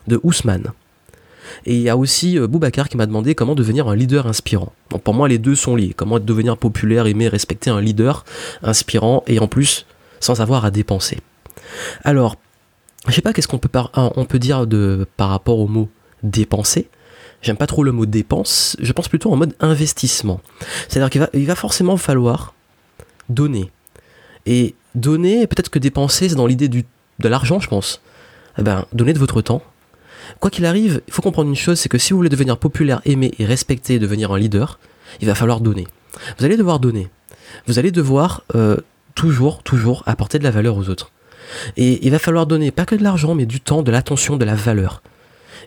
De 0.06 0.20
Ousmane. 0.22 0.72
Et 1.66 1.74
il 1.74 1.82
y 1.82 1.88
a 1.88 1.96
aussi 1.96 2.38
euh, 2.38 2.46
Boubacar 2.46 2.88
qui 2.88 2.96
m'a 2.96 3.06
demandé 3.06 3.34
comment 3.34 3.54
devenir 3.54 3.88
un 3.88 3.96
leader 3.96 4.26
inspirant. 4.26 4.72
Pour 5.04 5.14
moi, 5.14 5.28
les 5.28 5.38
deux 5.38 5.54
sont 5.54 5.76
liés. 5.76 5.94
Comment 5.96 6.18
devenir 6.18 6.56
populaire, 6.56 7.06
aimer, 7.06 7.28
respecter 7.28 7.70
un 7.70 7.80
leader 7.80 8.24
inspirant 8.62 9.22
et 9.26 9.38
en 9.38 9.48
plus 9.48 9.86
sans 10.20 10.40
avoir 10.40 10.64
à 10.64 10.70
dépenser. 10.70 11.18
Alors, 12.04 12.36
je 13.06 13.14
sais 13.14 13.22
pas 13.22 13.32
qu'est-ce 13.32 13.48
qu'on 13.48 13.58
peut, 13.58 14.38
dire 14.38 14.66
de, 14.66 15.06
par 15.16 15.28
rapport 15.28 15.58
au 15.58 15.68
mot 15.68 15.88
dépenser. 16.22 16.88
J'aime 17.40 17.56
pas 17.56 17.66
trop 17.66 17.84
le 17.84 17.92
mot 17.92 18.04
dépense, 18.04 18.76
je 18.80 18.92
pense 18.92 19.08
plutôt 19.08 19.32
en 19.32 19.36
mode 19.36 19.54
investissement. 19.60 20.40
C'est-à-dire 20.88 21.10
qu'il 21.10 21.20
va, 21.20 21.28
va 21.32 21.54
forcément 21.54 21.96
falloir 21.96 22.54
donner. 23.28 23.70
Et 24.44 24.74
donner, 24.96 25.46
peut-être 25.46 25.68
que 25.68 25.78
dépenser, 25.78 26.28
c'est 26.28 26.34
dans 26.34 26.46
l'idée 26.46 26.68
de 26.68 26.84
l'argent, 27.28 27.60
je 27.60 27.68
pense. 27.68 28.00
Eh 28.58 28.62
ben, 28.62 28.86
donner 28.92 29.12
de 29.12 29.20
votre 29.20 29.40
temps, 29.40 29.62
Quoi 30.40 30.50
qu'il 30.50 30.66
arrive, 30.66 31.00
il 31.06 31.12
faut 31.12 31.22
comprendre 31.22 31.48
une 31.48 31.56
chose, 31.56 31.78
c'est 31.78 31.88
que 31.88 31.98
si 31.98 32.12
vous 32.12 32.18
voulez 32.18 32.28
devenir 32.28 32.58
populaire, 32.58 33.00
aimé 33.04 33.32
et 33.38 33.44
respecté, 33.44 33.98
devenir 33.98 34.32
un 34.32 34.38
leader, 34.38 34.78
il 35.20 35.26
va 35.26 35.34
falloir 35.34 35.60
donner. 35.60 35.86
Vous 36.38 36.44
allez 36.44 36.56
devoir 36.56 36.80
donner. 36.80 37.08
Vous 37.66 37.78
allez 37.78 37.90
devoir 37.90 38.44
euh, 38.54 38.76
toujours, 39.14 39.62
toujours 39.62 40.02
apporter 40.06 40.38
de 40.38 40.44
la 40.44 40.50
valeur 40.50 40.76
aux 40.76 40.88
autres. 40.88 41.12
Et 41.76 42.04
il 42.06 42.10
va 42.10 42.18
falloir 42.18 42.46
donner 42.46 42.70
pas 42.70 42.84
que 42.84 42.94
de 42.94 43.02
l'argent, 43.02 43.34
mais 43.34 43.46
du 43.46 43.60
temps, 43.60 43.82
de 43.82 43.90
l'attention, 43.90 44.36
de 44.36 44.44
la 44.44 44.54
valeur. 44.54 45.02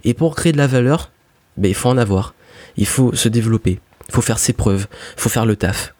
Et 0.03 0.13
pour 0.13 0.35
créer 0.35 0.51
de 0.51 0.57
la 0.57 0.67
valeur, 0.67 1.11
ben, 1.57 1.69
il 1.69 1.75
faut 1.75 1.89
en 1.89 1.97
avoir. 1.97 2.33
Il 2.77 2.85
faut 2.85 3.13
se 3.13 3.29
développer. 3.29 3.79
Il 4.07 4.13
faut 4.13 4.21
faire 4.21 4.39
ses 4.39 4.53
preuves. 4.53 4.87
Il 5.17 5.21
faut 5.21 5.29
faire 5.29 5.45
le 5.45 5.55
taf. 5.55 5.93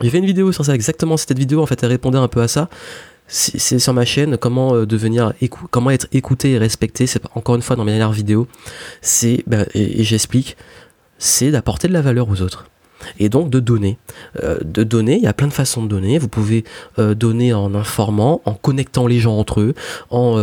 J'ai 0.00 0.10
fait 0.10 0.18
une 0.18 0.26
vidéo 0.26 0.50
sur 0.52 0.64
ça, 0.64 0.74
exactement 0.74 1.16
cette 1.16 1.36
vidéo, 1.36 1.62
en 1.62 1.66
fait, 1.66 1.82
elle 1.82 1.90
répondait 1.90 2.18
un 2.18 2.28
peu 2.28 2.40
à 2.40 2.48
ça. 2.48 2.68
C'est 3.32 3.78
sur 3.78 3.94
ma 3.94 4.04
chaîne 4.04 4.36
comment 4.36 4.74
euh, 4.74 4.86
devenir 4.86 5.32
comment 5.70 5.90
être 5.90 6.08
écouté 6.10 6.52
et 6.52 6.58
respecté 6.58 7.06
c'est 7.06 7.22
encore 7.36 7.54
une 7.54 7.62
fois 7.62 7.76
dans 7.76 7.84
mes 7.84 7.92
dernières 7.92 8.10
vidéos. 8.10 8.48
C'est 9.02 9.44
ben, 9.46 9.66
et, 9.72 10.02
j'explique 10.02 10.56
c'est 11.18 11.52
d'apporter 11.52 11.86
de 11.86 11.92
la 11.92 12.02
valeur 12.02 12.28
aux 12.28 12.42
autres. 12.42 12.66
Et 13.20 13.28
donc 13.28 13.48
de 13.48 13.60
donner. 13.60 13.98
Euh, 14.42 14.58
de 14.64 14.82
donner 14.82 15.14
il 15.14 15.22
y 15.22 15.28
a 15.28 15.32
plein 15.32 15.46
de 15.46 15.52
façons 15.52 15.84
de 15.84 15.88
donner. 15.88 16.18
Vous 16.18 16.26
pouvez 16.26 16.64
euh, 16.98 17.14
donner 17.14 17.54
en 17.54 17.72
informant 17.76 18.42
en 18.46 18.54
connectant 18.54 19.06
les 19.06 19.20
gens 19.20 19.38
entre 19.38 19.60
eux 19.60 19.74
en 20.10 20.36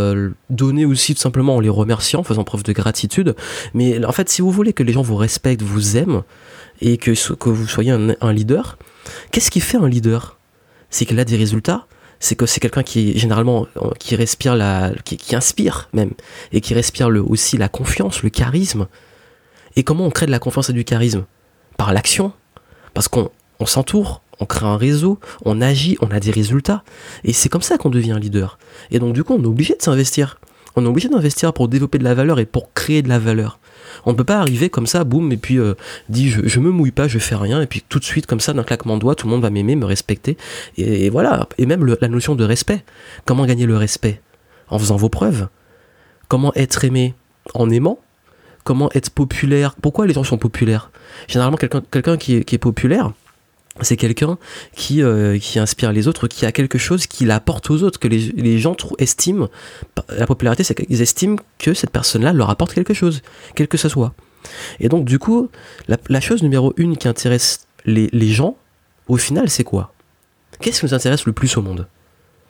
donner 0.49 0.85
aussi 0.85 1.13
tout 1.13 1.21
simplement 1.21 1.57
en 1.57 1.59
les 1.59 1.67
remerciant 1.67 2.21
en 2.21 2.23
faisant 2.23 2.45
preuve 2.45 2.63
de 2.63 2.71
gratitude. 2.71 3.35
Mais 3.73 4.05
en 4.05 4.13
fait 4.13 4.29
si 4.29 4.41
vous 4.41 4.49
voulez 4.51 4.71
que 4.71 4.83
les 4.83 4.93
gens 4.93 5.01
vous 5.01 5.17
respectent 5.17 5.61
vous 5.61 5.97
aiment 5.97 6.23
et 6.81 6.98
que, 6.98 7.12
que 7.34 7.50
vous 7.50 7.67
soyez 7.67 7.91
un, 7.91 8.34
leader 8.34 8.77
qu'est-ce 9.31 9.51
qui 9.51 9.60
fait 9.60 9.77
un 9.77 9.88
leader? 9.88 10.38
C'est 10.89 11.05
qu'il 11.05 11.19
a 11.19 11.25
des 11.25 11.36
résultats 11.36 11.88
c'est 12.19 12.36
que 12.36 12.46
c'est 12.46 12.60
quelqu'un 12.60 12.84
qui 12.84 13.17
généralement 13.17 13.67
qui 14.00 14.15
respire 14.15 14.55
la 14.55 14.91
qui, 15.05 15.36
inspire 15.36 15.89
même 15.93 16.12
et 16.51 16.62
qui 16.62 16.74
respire 16.74 17.10
le, 17.10 17.22
aussi 17.22 17.57
la 17.57 17.69
confiance 17.69 18.24
le 18.24 18.29
charisme. 18.29 18.88
Et 19.75 19.84
comment 19.84 20.05
on 20.05 20.10
crée 20.10 20.25
de 20.25 20.31
la 20.31 20.39
confiance 20.39 20.69
et 20.69 20.74
du 20.74 20.84
charisme? 20.84 21.25
Par 21.77 21.93
l'action. 21.93 22.31
Parce 22.96 23.07
qu'on 23.07 23.29
on 23.60 23.65
s'entoure 23.65 24.22
on 24.39 24.46
crée 24.46 24.65
un 24.65 24.77
réseau 24.77 25.19
on 25.46 25.62
agit 25.62 25.98
on 26.01 26.07
a 26.07 26.19
des 26.19 26.31
résultats. 26.31 26.84
Et 27.24 27.34
c'est 27.34 27.50
comme 27.50 27.62
ça 27.62 27.77
qu'on 27.77 27.89
devient 27.89 28.17
leader. 28.19 28.57
Et 28.89 29.00
donc 29.00 29.13
du 29.13 29.24
coup 29.24 29.34
on 29.34 29.43
est 29.43 29.48
obligé 29.48 29.75
de 29.75 29.81
s'investir. 29.81 30.39
On 30.75 30.86
est 30.86 30.89
obligé 30.89 31.10
d'investir 31.10 31.53
pour 31.53 31.67
développer 31.67 31.98
de 31.98 32.03
la 32.03 32.13
valeur 32.13 32.39
et 32.39 32.46
pour 32.46 32.74
créer 32.74 33.01
de 33.01 33.10
la 33.10 33.19
valeur. 33.19 33.60
On 34.05 34.11
ne 34.11 34.17
peut 34.17 34.23
pas 34.23 34.39
arriver 34.39 34.69
comme 34.69 34.87
ça, 34.87 35.03
boum, 35.03 35.31
et 35.31 35.37
puis 35.37 35.57
euh, 35.57 35.73
dit 36.09 36.29
je, 36.29 36.47
je 36.47 36.59
me 36.59 36.71
mouille 36.71 36.91
pas, 36.91 37.07
je 37.07 37.19
fais 37.19 37.35
rien, 37.35 37.61
et 37.61 37.67
puis 37.67 37.83
tout 37.87 37.99
de 37.99 38.03
suite, 38.03 38.25
comme 38.25 38.39
ça, 38.39 38.53
d'un 38.53 38.63
claquement 38.63 38.95
de 38.95 39.01
doigts, 39.01 39.15
tout 39.15 39.27
le 39.27 39.31
monde 39.31 39.41
va 39.41 39.49
m'aimer, 39.49 39.75
me 39.75 39.85
respecter. 39.85 40.37
Et, 40.77 41.09
voilà. 41.09 41.47
Et 41.57 41.65
même 41.65 41.85
la 41.85 42.07
notion 42.07 42.35
de 42.35 42.43
respect. 42.43 42.83
Comment 43.25 43.45
gagner 43.45 43.65
le 43.65 43.77
respect? 43.77 44.21
En 44.69 44.79
faisant 44.79 44.97
vos 44.97 45.09
preuves. 45.09 45.47
Comment 46.27 46.53
être 46.55 46.83
aimé? 46.83 47.15
En 47.53 47.69
aimant. 47.69 47.99
Comment 48.63 48.89
être 48.93 49.09
populaire? 49.09 49.75
Pourquoi 49.81 50.07
les 50.07 50.13
gens 50.13 50.23
sont 50.23 50.37
populaires? 50.37 50.91
Généralement, 51.27 51.57
quelqu'un 51.57 52.17
qui 52.17 52.35
est 52.35 52.57
populaire, 52.57 53.13
c'est 53.81 53.98
quelqu'un 53.98 54.38
qui, 54.75 55.03
euh, 55.03 55.38
qui 55.38 55.60
inspire 55.60 55.91
les 55.91 56.07
autres, 56.07 56.27
qui 56.27 56.46
a 56.46 56.51
quelque 56.51 56.77
chose 56.77 57.07
qui 57.07 57.25
l'apporte 57.25 57.69
aux 57.69 57.84
autres, 57.84 58.00
que 58.00 58.07
les, 58.07 58.31
les 58.36 58.60
gens 58.60 58.75
estiment. 58.98 59.50
La 60.10 60.25
popularité, 60.25 60.63
c'est 60.63 60.75
qu'ils 60.75 61.01
estiment 61.01 61.38
que 61.60 61.74
cette 61.74 61.91
personne-là 61.91 62.34
leur 62.34 62.50
apporte 62.50 62.74
quelque 62.74 62.93
chose, 62.93 63.22
quel 63.55 63.67
que 63.67 63.77
ce 63.77 63.89
soit. 63.89 64.13
Et 64.79 64.89
donc, 64.89 65.05
du 65.05 65.19
coup, 65.19 65.50
la, 65.88 66.22
chose 66.22 66.43
numéro 66.43 66.74
une 66.77 66.98
qui 66.98 67.07
intéresse 67.07 67.67
les, 67.86 68.10
les 68.12 68.29
gens, 68.29 68.57
au 69.07 69.17
final, 69.17 69.50
c'est 69.50 69.63
quoi? 69.63 69.93
Qu'est-ce 70.60 70.79
qui 70.79 70.86
nous 70.86 70.93
intéresse 70.93 71.25
le 71.25 71.34
plus 71.34 71.55
au 71.57 71.62
monde? 71.62 71.88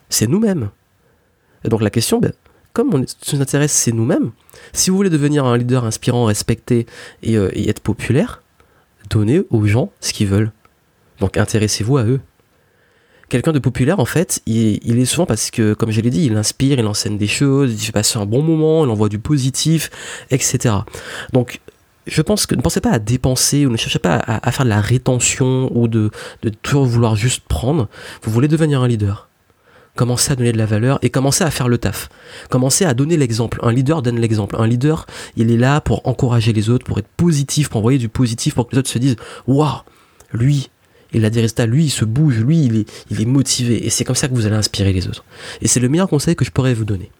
C'est 0.10 0.28
nous-mêmes. 0.28 0.70
Et 1.66 1.70
donc, 1.70 1.82
la 1.82 1.90
question, 1.90 2.20
ben, 2.20 2.32
comme 2.74 2.94
on, 2.94 3.06
ce 3.06 3.16
qui 3.16 3.36
nous 3.36 3.42
intéresse, 3.42 3.74
c'est 3.74 3.92
nous-mêmes, 3.92 4.32
si 4.74 4.90
vous 4.90 4.96
voulez 4.96 5.10
devenir 5.10 5.46
un 5.46 5.58
leader 5.58 5.84
inspirant, 5.84 6.26
respecté 6.26 6.86
et, 7.24 7.36
euh, 7.36 7.50
et 7.54 7.70
être 7.70 7.82
populaire, 7.82 8.42
donnez 9.10 9.42
aux 9.50 9.66
gens 9.66 9.92
ce 10.00 10.14
qu'ils 10.14 10.28
veulent 10.28 10.52
donc 11.20 11.38
intéressez-vous 11.38 11.98
à 11.98 12.04
eux. 12.04 12.20
Quelqu'un 13.30 13.52
de 13.52 13.60
populaire, 13.60 14.00
en 14.00 14.06
fait, 14.06 14.42
il, 14.46 15.00
est 15.00 15.06
souvent 15.06 15.26
parce 15.26 15.52
que, 15.52 15.74
comme 15.74 15.92
je 15.92 16.00
l'ai 16.00 16.10
dit, 16.10 16.26
il 16.26 16.38
inspire, 16.38 16.80
il 16.80 16.88
enseigne 16.88 17.18
des 17.18 17.28
choses, 17.28 17.74
il 17.74 17.86
fait 17.86 17.92
passer 17.92 18.18
un 18.18 18.26
bon 18.26 18.42
moment, 18.42 18.86
il 18.86 18.90
envoie 18.90 19.10
du 19.10 19.20
positif, 19.20 19.90
etc. 20.32 20.76
Donc, 21.34 21.60
je 22.06 22.22
pense 22.22 22.46
que 22.46 22.56
ne 22.56 22.62
pensez 22.62 22.80
pas 22.80 22.92
à 22.92 23.00
dépenser 23.00 23.66
ou 23.66 23.70
ne 23.70 23.76
cherchez 23.76 24.00
pas 24.00 24.16
à, 24.16 24.52
faire 24.54 24.64
de 24.64 24.70
la 24.70 24.80
rétention 24.80 25.70
ou 25.78 25.90
de, 25.90 26.10
de 26.42 26.50
toujours 26.50 26.86
vouloir 26.86 27.18
juste 27.18 27.44
prendre. 27.50 27.90
Vous 28.24 28.32
voulez 28.32 28.48
devenir 28.48 28.82
un 28.82 28.88
leader. 28.88 29.28
Commencez 29.98 30.32
à 30.32 30.36
donner 30.36 30.54
de 30.54 30.58
la 30.58 30.68
valeur 30.68 31.00
et 31.02 31.10
commencez 31.10 31.44
à 31.44 31.52
faire 31.52 31.68
le 31.68 31.80
taf. 31.80 32.08
Commencez 32.50 32.86
à 32.86 32.94
donner 32.94 33.18
l'exemple. 33.18 33.60
Un 33.64 33.74
leader 33.74 34.04
donne 34.04 34.20
l'exemple. 34.20 34.56
Un 34.58 34.68
leader, 34.68 35.06
il 35.36 35.52
est 35.52 35.58
là 35.58 35.82
pour 35.82 36.08
encourager 36.08 36.54
les 36.54 36.70
autres, 36.70 36.86
pour 36.86 37.00
être 37.00 37.10
positif, 37.18 37.68
pour 37.68 37.80
envoyer 37.80 37.98
du 37.98 38.08
positif, 38.08 38.54
pour 38.54 38.68
que 38.68 38.76
les 38.76 38.80
autres 38.80 38.90
se 38.90 39.00
disent 39.00 39.18
Waouh, 39.48 39.82
lui, 40.32 40.70
et 41.14 41.20
la 41.20 41.30
résultats, 41.30 41.66
lui, 41.66 41.86
il 41.86 41.90
se 41.90 42.06
bouge, 42.06 42.40
lui, 42.40 42.66
il 42.66 42.78
est, 42.78 43.06
il 43.10 43.28
motivé. 43.28 43.86
Et 43.86 43.90
c'est 43.90 44.04
comme 44.04 44.16
ça 44.16 44.28
que 44.28 44.34
vous 44.34 44.46
allez 44.46 44.56
inspirer 44.56 44.94
les 44.94 45.08
autres. 45.08 45.24
Et 45.62 45.68
c'est 45.68 45.80
le 45.80 45.90
meilleur 45.90 46.10
conseil 46.10 46.36
que 46.36 46.46
je 46.46 46.52
pourrais 46.52 46.74
vous 46.74 46.86
donner. 46.86 47.12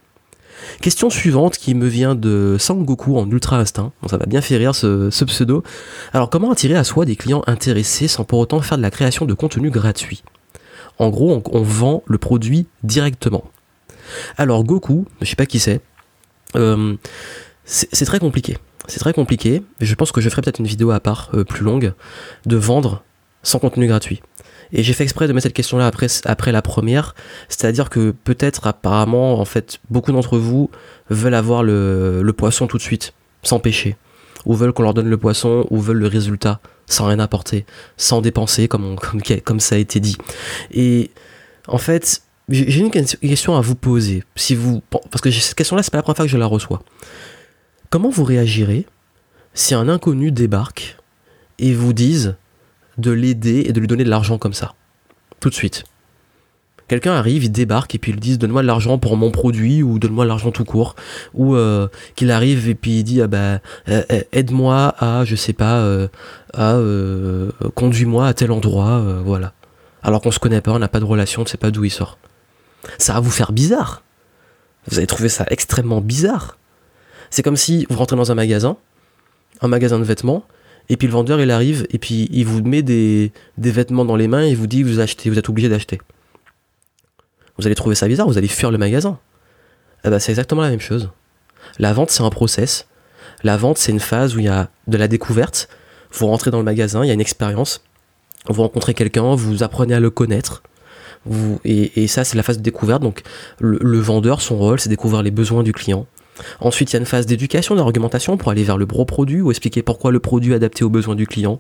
Question 0.82 1.10
suivante 1.10 1.58
qui 1.58 1.74
me 1.74 1.88
vient 1.88 2.14
de 2.14 2.58
Sangoku 2.60 3.18
en 3.18 3.30
Ultra 3.30 3.58
Instinct. 3.58 3.92
Ça 4.10 4.18
va 4.18 4.26
bien 4.26 4.42
faire 4.42 4.60
rire 4.60 4.76
ce, 4.76 5.24
pseudo. 5.26 5.64
Alors, 6.14 6.30
comment 6.30 6.52
attirer 6.52 6.76
à 6.76 6.84
soi 6.84 7.06
des 7.06 7.16
clients 7.16 7.44
intéressés 7.48 8.08
sans 8.08 8.24
pour 8.24 8.40
autant 8.40 8.62
faire 8.62 8.78
de 8.78 8.84
la 8.84 8.92
création 8.92 9.26
de 9.26 9.34
contenu 9.34 9.70
gratuit? 9.70 10.24
En 11.00 11.10
gros, 11.10 11.42
on, 11.52 11.62
vend 11.62 12.04
le 12.08 12.18
produit 12.18 12.68
directement. 12.84 13.44
Alors, 14.38 14.64
Goku, 14.64 15.06
je 15.22 15.28
sais 15.28 15.36
pas 15.36 15.46
qui 15.46 15.60
c'est, 15.60 15.80
euh, 16.56 16.96
c'est 17.66 18.06
très 18.06 18.20
compliqué. 18.20 18.58
C'est 18.88 19.00
très 19.00 19.14
compliqué. 19.14 19.64
Je 19.80 19.96
pense 19.96 20.12
que 20.12 20.22
je 20.22 20.30
ferai 20.30 20.42
peut-être 20.42 20.60
une 20.60 20.68
vidéo 20.68 20.92
à 20.92 21.00
part, 21.00 21.30
euh, 21.34 21.44
plus 21.44 21.64
longue, 21.64 21.94
de 22.46 22.56
vendre 22.56 23.04
sans 23.48 23.60
contenu 23.60 23.88
gratuit. 23.88 24.22
Et 24.74 24.84
j'ai 24.84 24.92
fait 24.92 25.04
exprès 25.04 25.28
de 25.28 25.34
mettre 25.34 25.44
cette 25.44 25.54
question-là 25.54 25.88
après, 25.88 26.08
après 26.26 26.52
la 26.52 26.62
première, 26.62 27.16
c'est-à-dire 27.48 27.90
que 27.90 28.12
peut-être 28.12 28.68
apparemment, 28.68 29.40
en 29.40 29.46
fait, 29.46 29.80
beaucoup 29.90 30.12
d'entre 30.12 30.38
vous 30.38 30.70
veulent 31.10 31.34
avoir 31.34 31.64
le, 31.64 32.30
poisson 32.36 32.68
tout 32.68 32.78
de 32.78 32.82
suite, 32.82 33.14
sans 33.44 33.60
péché, 33.60 33.96
ou 34.46 34.54
veulent 34.54 34.74
qu'on 34.74 34.84
leur 34.84 34.94
donne 34.94 35.10
le 35.10 35.18
poisson, 35.18 35.66
ou 35.70 35.80
veulent 35.80 36.00
le 36.00 36.08
résultat, 36.08 36.60
sans 36.88 37.08
rien 37.08 37.20
apporter, 37.20 37.66
sans 37.96 38.20
dépenser, 38.20 38.68
comme, 38.68 38.98
comme, 38.98 39.22
comme 39.46 39.62
ça 39.62 39.76
a 39.76 39.78
été 39.78 40.02
dit. 40.02 40.18
Et 40.72 41.12
en 41.70 41.78
fait, 41.78 42.22
j'ai 42.50 42.80
une 42.80 42.92
question 42.92 43.56
à 43.56 43.62
vous 43.62 43.76
poser, 43.76 44.26
si 44.36 44.56
vous, 44.56 44.82
parce 44.90 45.22
que 45.22 45.32
cette 45.32 45.56
question-là, 45.56 45.84
c'est 45.84 45.92
pas 45.92 46.00
la 46.00 46.04
première 46.04 46.18
fois 46.18 46.26
que 46.26 46.32
je 46.32 46.38
la 46.38 46.46
reçois. 46.46 46.84
Comment 47.90 48.10
vous 48.10 48.26
réagirez 48.26 48.86
si 49.54 49.74
un 49.74 49.88
inconnu 49.88 50.32
débarque 50.32 50.98
et 51.60 51.74
vous 51.74 51.94
dise 51.94 52.36
de 52.98 53.12
l'aider 53.12 53.66
et 53.68 53.74
de 53.74 53.80
lui 53.80 53.88
donner 53.88 54.04
de 54.04 54.10
l'argent 54.10 54.38
comme 54.38 54.54
ça. 54.54 54.74
Tout 55.40 55.50
de 55.50 55.56
suite. 55.56 55.84
Quelqu'un 56.88 57.14
arrive, 57.14 57.44
il 57.44 57.52
débarque 57.52 57.96
et 57.96 57.98
puis 57.98 58.14
il 58.14 58.20
dit 58.20 58.38
donne-moi 58.38 58.62
de 58.62 58.68
l'argent 58.68 58.98
pour 58.98 59.18
mon 59.18 59.30
produit 59.30 59.84
ou 59.84 60.00
donne-moi 60.00 60.24
de 60.24 60.30
l'argent 60.30 60.52
tout 60.52 60.64
court. 60.64 60.96
Ou 61.34 61.56
euh, 61.56 61.90
qu'il 62.16 62.32
arrive 62.32 62.70
et 62.70 62.76
puis 62.76 63.00
il 63.00 63.04
dit 63.04 63.22
ah 63.22 63.28
bah 63.28 63.60
euh, 63.90 64.04
euh, 64.10 64.22
aide-moi 64.32 64.96
à 64.98 65.26
je 65.26 65.36
sais 65.36 65.52
pas 65.52 65.86
à 66.54 66.80
conduis-moi 67.76 68.28
à 68.28 68.34
tel 68.34 68.52
endroit 68.52 69.22
voilà. 69.26 69.54
Alors 70.02 70.22
qu'on 70.22 70.32
se 70.32 70.40
connaît 70.40 70.62
pas, 70.62 70.72
on 70.72 70.80
n'a 70.80 70.88
pas 70.88 71.02
de 71.02 71.06
relation, 71.06 71.42
on 71.42 71.44
ne 71.44 71.50
sait 71.50 71.58
pas 71.58 71.72
d'où 71.72 71.84
il 71.84 71.90
sort. 71.90 72.18
Ça 72.98 73.14
va 73.14 73.20
vous 73.20 73.32
faire 73.32 73.52
bizarre. 73.52 74.04
Vous 74.88 74.98
allez 74.98 75.08
trouver 75.08 75.28
ça 75.28 75.46
extrêmement 75.50 76.00
bizarre. 76.00 76.58
C'est 77.30 77.44
comme 77.44 77.58
si 77.58 77.86
vous 77.90 77.98
rentrez 77.98 78.16
dans 78.16 78.32
un 78.32 78.36
magasin, 78.36 78.78
un 79.60 79.68
magasin 79.68 80.00
de 80.00 80.06
vêtements, 80.06 80.46
et 80.90 80.98
puis 80.98 81.08
le 81.08 81.14
vendeur, 81.14 81.40
il 81.42 81.52
arrive 81.52 81.86
et 81.90 81.98
puis 81.98 82.30
il 82.32 82.46
vous 82.46 82.64
met 82.64 82.82
des, 82.82 83.32
vêtements 83.58 84.06
dans 84.06 84.16
les 84.16 84.28
mains 84.28 84.44
et 84.44 84.56
vous 84.56 84.68
dit 84.68 84.84
vous 84.84 85.00
achetez, 85.00 85.30
vous 85.30 85.38
êtes 85.38 85.50
obligé 85.50 85.70
d'acheter. 85.70 86.00
Vous 87.58 87.66
allez 87.66 87.76
trouver 87.76 87.96
ça 87.96 88.08
bizarre, 88.08 88.28
vous 88.28 88.38
allez 88.38 88.48
fuir 88.48 88.72
le 88.72 88.78
magasin. 88.78 89.20
Eh 90.06 90.10
ben, 90.10 90.20
c'est 90.20 90.32
exactement 90.32 90.62
la 90.62 90.70
même 90.70 90.80
chose. 90.80 91.10
La 91.80 91.92
vente, 91.92 92.12
c'est 92.12 92.24
un 92.24 92.30
process. 92.30 92.88
La 93.44 93.58
vente, 93.58 93.78
c'est 93.78 93.92
une 93.92 94.00
phase 94.00 94.36
où 94.36 94.40
il 94.40 94.46
y 94.46 94.50
a 94.50 94.70
de 94.88 94.98
la 94.98 95.08
découverte. 95.08 95.68
Vous 96.14 96.28
rentrez 96.28 96.52
dans 96.52 96.60
le 96.60 96.64
magasin, 96.64 97.04
il 97.04 97.08
y 97.08 97.12
a 97.12 97.14
une 97.14 97.22
expérience. 97.22 97.84
Vous 98.48 98.62
rencontrez 98.62 98.94
quelqu'un, 98.94 99.36
vous 99.36 99.64
apprenez 99.64 99.96
à 99.96 100.00
le 100.00 100.10
connaître. 100.10 100.64
Et, 101.66 102.08
ça, 102.08 102.24
c'est 102.24 102.38
la 102.38 102.44
phase 102.44 102.60
de 102.60 102.64
découverte. 102.64 103.02
Donc, 103.02 103.24
le 103.60 104.00
vendeur, 104.00 104.40
son 104.40 104.58
rôle, 104.58 104.80
c'est 104.80 104.88
découvrir 104.88 105.24
les 105.24 105.32
besoins 105.32 105.64
du 105.64 105.74
client 105.74 106.06
Ensuite, 106.60 106.92
il 106.92 106.94
y 106.94 106.98
a 106.98 107.00
une 107.00 107.06
phase 107.06 107.26
d'éducation, 107.26 107.76
d'argumentation 107.76 108.38
pour 108.38 108.52
aller 108.52 108.64
vers 108.64 108.78
le 108.78 108.86
gros 108.86 109.06
produit 109.06 109.42
ou 109.42 109.52
expliquer 109.52 109.82
pourquoi 109.82 110.12
le 110.12 110.20
produit 110.20 110.54
est 110.54 110.56
adapté 110.56 110.84
aux 110.84 110.90
besoins 110.90 111.16
du 111.16 111.28
client. 111.28 111.58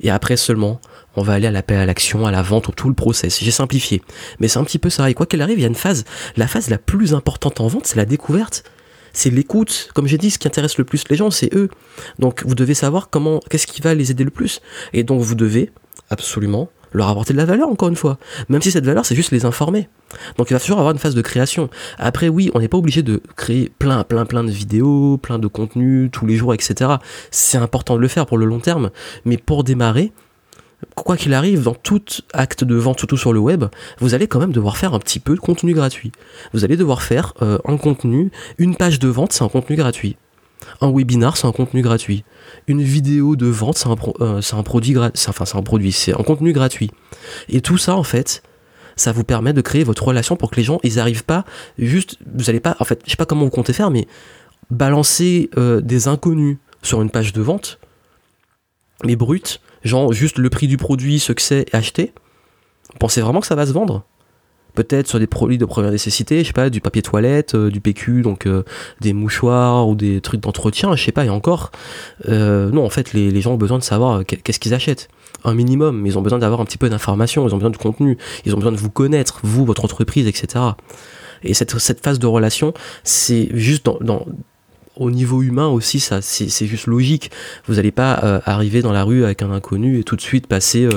Et 0.00 0.10
après 0.10 0.36
seulement, 0.36 0.80
on 1.16 1.22
va 1.22 1.34
aller 1.34 1.46
à 1.46 1.50
l'appel 1.50 1.78
à 1.78 1.86
l'action, 1.86 2.26
à 2.26 2.30
la 2.30 2.42
vente, 2.42 2.68
au 2.68 2.72
tout 2.72 2.88
le 2.88 2.94
process. 2.94 3.42
J'ai 3.42 3.50
simplifié. 3.50 4.02
Mais 4.40 4.48
c'est 4.48 4.58
un 4.58 4.64
petit 4.64 4.78
peu 4.78 4.90
ça. 4.90 5.08
Et 5.10 5.14
quoi 5.14 5.26
qu'il 5.26 5.42
arrive, 5.42 5.58
il 5.58 5.62
y 5.62 5.66
a 5.66 5.68
une 5.68 5.74
phase, 5.74 6.04
la 6.36 6.48
phase 6.48 6.70
la 6.70 6.78
plus 6.78 7.14
importante 7.14 7.60
en 7.60 7.68
vente, 7.68 7.86
c'est 7.86 7.96
la 7.96 8.04
découverte. 8.04 8.64
C'est 9.12 9.30
l'écoute. 9.30 9.90
Comme 9.94 10.06
j'ai 10.06 10.18
dit, 10.18 10.30
ce 10.30 10.38
qui 10.38 10.48
intéresse 10.48 10.78
le 10.78 10.84
plus 10.84 11.04
les 11.10 11.16
gens, 11.16 11.30
c'est 11.30 11.54
eux. 11.54 11.68
Donc 12.18 12.44
vous 12.46 12.54
devez 12.54 12.74
savoir 12.74 13.10
comment, 13.10 13.40
qu'est-ce 13.50 13.66
qui 13.66 13.82
va 13.82 13.94
les 13.94 14.10
aider 14.10 14.24
le 14.24 14.30
plus. 14.30 14.60
Et 14.92 15.04
donc 15.04 15.20
vous 15.20 15.34
devez 15.34 15.70
absolument 16.10 16.70
leur 16.92 17.08
apporter 17.08 17.32
de 17.32 17.38
la 17.38 17.44
valeur, 17.44 17.68
encore 17.68 17.88
une 17.88 17.96
fois. 17.96 18.18
Même 18.48 18.62
si 18.62 18.70
cette 18.70 18.84
valeur, 18.84 19.04
c'est 19.04 19.14
juste 19.14 19.30
les 19.30 19.44
informer. 19.44 19.88
Donc 20.36 20.50
il 20.50 20.54
va 20.54 20.60
toujours 20.60 20.78
avoir 20.78 20.92
une 20.92 20.98
phase 20.98 21.14
de 21.14 21.22
création. 21.22 21.70
Après, 21.98 22.28
oui, 22.28 22.50
on 22.54 22.60
n'est 22.60 22.68
pas 22.68 22.78
obligé 22.78 23.02
de 23.02 23.22
créer 23.36 23.70
plein, 23.78 24.04
plein, 24.04 24.24
plein 24.24 24.44
de 24.44 24.50
vidéos, 24.50 25.18
plein 25.18 25.38
de 25.38 25.46
contenus 25.46 26.10
tous 26.12 26.26
les 26.26 26.36
jours, 26.36 26.54
etc. 26.54 26.92
C'est 27.30 27.58
important 27.58 27.96
de 27.96 28.00
le 28.00 28.08
faire 28.08 28.26
pour 28.26 28.38
le 28.38 28.46
long 28.46 28.60
terme. 28.60 28.90
Mais 29.24 29.36
pour 29.36 29.64
démarrer, 29.64 30.12
quoi 30.94 31.16
qu'il 31.16 31.34
arrive, 31.34 31.62
dans 31.62 31.74
tout 31.74 32.02
acte 32.32 32.64
de 32.64 32.74
vente, 32.74 32.98
surtout 32.98 33.16
sur 33.16 33.32
le 33.32 33.40
web, 33.40 33.64
vous 33.98 34.14
allez 34.14 34.26
quand 34.26 34.40
même 34.40 34.52
devoir 34.52 34.76
faire 34.76 34.94
un 34.94 34.98
petit 34.98 35.20
peu 35.20 35.34
de 35.34 35.40
contenu 35.40 35.74
gratuit. 35.74 36.12
Vous 36.52 36.64
allez 36.64 36.76
devoir 36.76 37.02
faire 37.02 37.34
euh, 37.42 37.58
un 37.66 37.76
contenu, 37.76 38.30
une 38.58 38.76
page 38.76 38.98
de 38.98 39.08
vente, 39.08 39.32
c'est 39.32 39.44
un 39.44 39.48
contenu 39.48 39.76
gratuit. 39.76 40.16
Un 40.80 40.90
webinar, 40.90 41.36
c'est 41.36 41.46
un 41.46 41.52
contenu 41.52 41.82
gratuit. 41.82 42.24
Une 42.66 42.82
vidéo 42.82 43.36
de 43.36 43.46
vente, 43.46 43.78
c'est 43.78 43.88
un, 43.88 43.96
euh, 44.20 44.40
un, 44.52 44.62
produit 44.62 44.96
enfin 44.98 45.44
c'est 45.44 45.56
un 45.56 45.62
produit, 45.62 45.92
c'est 45.92 46.12
un 46.12 46.22
contenu 46.22 46.52
gratuit. 46.52 46.90
Et 47.48 47.60
tout 47.60 47.78
ça, 47.78 47.96
en 47.96 48.02
fait, 48.02 48.42
ça 48.96 49.12
vous 49.12 49.24
permet 49.24 49.52
de 49.52 49.60
créer 49.60 49.84
votre 49.84 50.04
relation 50.04 50.36
pour 50.36 50.50
que 50.50 50.56
les 50.56 50.62
gens, 50.62 50.80
ils 50.82 50.98
arrivent 50.98 51.24
pas 51.24 51.44
juste, 51.78 52.18
vous 52.34 52.50
allez 52.50 52.60
pas, 52.60 52.76
en 52.80 52.84
fait, 52.84 53.00
je 53.04 53.10
sais 53.10 53.16
pas 53.16 53.26
comment 53.26 53.44
vous 53.44 53.50
comptez 53.50 53.72
faire, 53.72 53.90
mais 53.90 54.06
balancer 54.70 55.50
euh, 55.58 55.80
des 55.80 56.08
inconnus 56.08 56.58
sur 56.82 57.02
une 57.02 57.10
page 57.10 57.32
de 57.32 57.42
vente, 57.42 57.78
mais 59.04 59.16
brut, 59.16 59.60
genre 59.84 60.12
juste 60.12 60.38
le 60.38 60.50
prix 60.50 60.68
du 60.68 60.76
produit, 60.76 61.18
ce 61.18 61.32
que 61.32 61.42
c'est, 61.42 61.72
acheter. 61.74 62.12
Vous 62.92 62.98
pensez 62.98 63.20
vraiment 63.20 63.40
que 63.40 63.46
ça 63.46 63.54
va 63.54 63.66
se 63.66 63.72
vendre? 63.72 64.04
Peut-être 64.74 65.06
sur 65.06 65.18
des 65.18 65.26
produits 65.26 65.58
de 65.58 65.64
première 65.64 65.90
nécessité, 65.90 66.40
je 66.40 66.48
sais 66.48 66.52
pas, 66.52 66.70
du 66.70 66.80
papier 66.80 67.02
toilette, 67.02 67.54
euh, 67.54 67.70
du 67.70 67.80
PQ, 67.80 68.22
donc 68.22 68.46
euh, 68.46 68.62
des 69.00 69.12
mouchoirs 69.12 69.88
ou 69.88 69.94
des 69.94 70.20
trucs 70.20 70.40
d'entretien, 70.40 70.94
je 70.96 71.04
sais 71.04 71.12
pas, 71.12 71.24
et 71.24 71.30
encore. 71.30 71.70
Euh, 72.28 72.70
non, 72.70 72.84
en 72.84 72.90
fait, 72.90 73.12
les, 73.12 73.40
gens 73.40 73.52
ont 73.52 73.58
besoin 73.58 73.78
de 73.78 73.82
savoir 73.82 74.24
qu'est-ce 74.24 74.60
qu'ils 74.60 74.74
achètent. 74.74 75.08
Un 75.44 75.54
minimum, 75.54 76.06
ils 76.06 76.18
ont 76.18 76.22
besoin 76.22 76.38
d'avoir 76.38 76.60
un 76.60 76.64
petit 76.64 76.78
peu 76.78 76.88
d'informations, 76.88 77.46
ils 77.46 77.54
ont 77.54 77.58
besoin 77.58 77.70
de 77.70 77.76
contenu, 77.76 78.16
ils 78.44 78.54
ont 78.54 78.58
besoin 78.58 78.72
de 78.72 78.76
vous 78.76 78.90
connaître, 78.90 79.40
vous, 79.42 79.64
votre 79.64 79.84
entreprise, 79.84 80.26
etc. 80.26 80.64
Et 81.42 81.54
cette, 81.54 81.72
phase 82.00 82.18
de 82.20 82.26
relation, 82.26 82.72
c'est 83.02 83.48
juste 83.52 83.88
au 84.96 85.10
niveau 85.10 85.42
humain 85.42 85.66
aussi, 85.66 85.98
ça, 85.98 86.22
c'est 86.22 86.66
juste 86.66 86.86
logique. 86.86 87.32
Vous 87.66 87.74
n'allez 87.74 87.90
pas 87.90 88.12
arriver 88.44 88.80
dans 88.82 88.92
la 88.92 89.02
rue 89.02 89.24
avec 89.24 89.42
un 89.42 89.50
inconnu 89.50 89.98
et 89.98 90.04
tout 90.04 90.14
de 90.14 90.20
suite 90.20 90.46
passer 90.46 90.88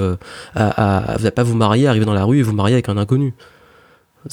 à, 0.53 1.13
vous 1.15 1.24
n'allez 1.24 1.32
pas 1.32 1.41
vous 1.41 1.55
marier, 1.55 1.88
arriver 1.88 2.05
dans 2.05 2.13
la 2.13 2.25
rue 2.25 2.38
et 2.38 2.44
vous 2.44 2.53
marier 2.53 2.75
avec 2.75 2.89
un 2.89 2.98
inconnu 2.98 3.34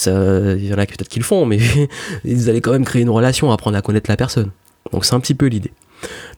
Il 0.07 0.65
y 0.65 0.75
en 0.75 0.79
a 0.79 0.87
peut-être 0.87 1.09
qui 1.09 1.19
le 1.19 1.25
font, 1.25 1.47
mais 1.47 1.59
vous 2.25 2.49
allez 2.49 2.61
quand 2.61 2.73
même 2.73 2.85
créer 2.85 3.03
une 3.03 3.11
relation, 3.11 3.51
apprendre 3.51 3.77
à 3.77 3.83
connaître 3.83 4.11
la 4.11 4.17
personne. 4.17 4.51
Donc 4.93 5.05
c'est 5.05 5.15
un 5.15 5.21
petit 5.21 5.35
peu 5.35 5.47
l'idée. 5.47 5.73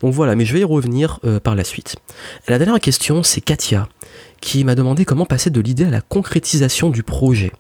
Donc 0.01 0.13
voilà, 0.13 0.37
mais 0.37 0.45
je 0.45 0.53
vais 0.53 0.61
y 0.61 0.65
revenir 0.65 1.21
euh, 1.25 1.41
par 1.41 1.55
la 1.55 1.65
suite. 1.65 1.97
la 2.49 2.59
dernière 2.59 2.81
question, 2.81 3.23
c'est 3.23 3.41
Katia 3.41 3.89
qui 4.45 4.63
m'a 4.63 4.75
demandé 4.75 5.07
comment 5.07 5.25
passer 5.25 5.49
de 5.49 5.59
l'idée 5.59 5.87
à 5.87 5.91
la 5.91 6.03
concrétisation 6.03 6.91
du 6.91 7.03
projet. 7.03 7.51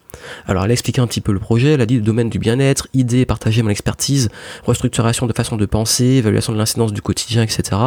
Alors 0.46 0.64
elle 0.64 0.70
a 0.70 0.74
expliqué 0.74 1.00
un 1.00 1.06
petit 1.06 1.22
peu 1.22 1.32
le 1.32 1.38
projet, 1.38 1.72
elle 1.72 1.80
a 1.80 1.86
dit 1.86 1.96
le 1.96 2.02
domaine 2.02 2.28
du 2.28 2.38
bien-être, 2.38 2.88
idée, 2.92 3.24
partager 3.24 3.62
mon 3.62 3.70
expertise, 3.70 4.28
restructuration 4.64 5.26
de 5.26 5.32
façon 5.32 5.56
de 5.56 5.64
penser, 5.64 6.04
évaluation 6.04 6.52
de 6.52 6.58
l'incidence 6.58 6.92
du 6.92 7.00
quotidien, 7.00 7.42
etc. 7.42 7.80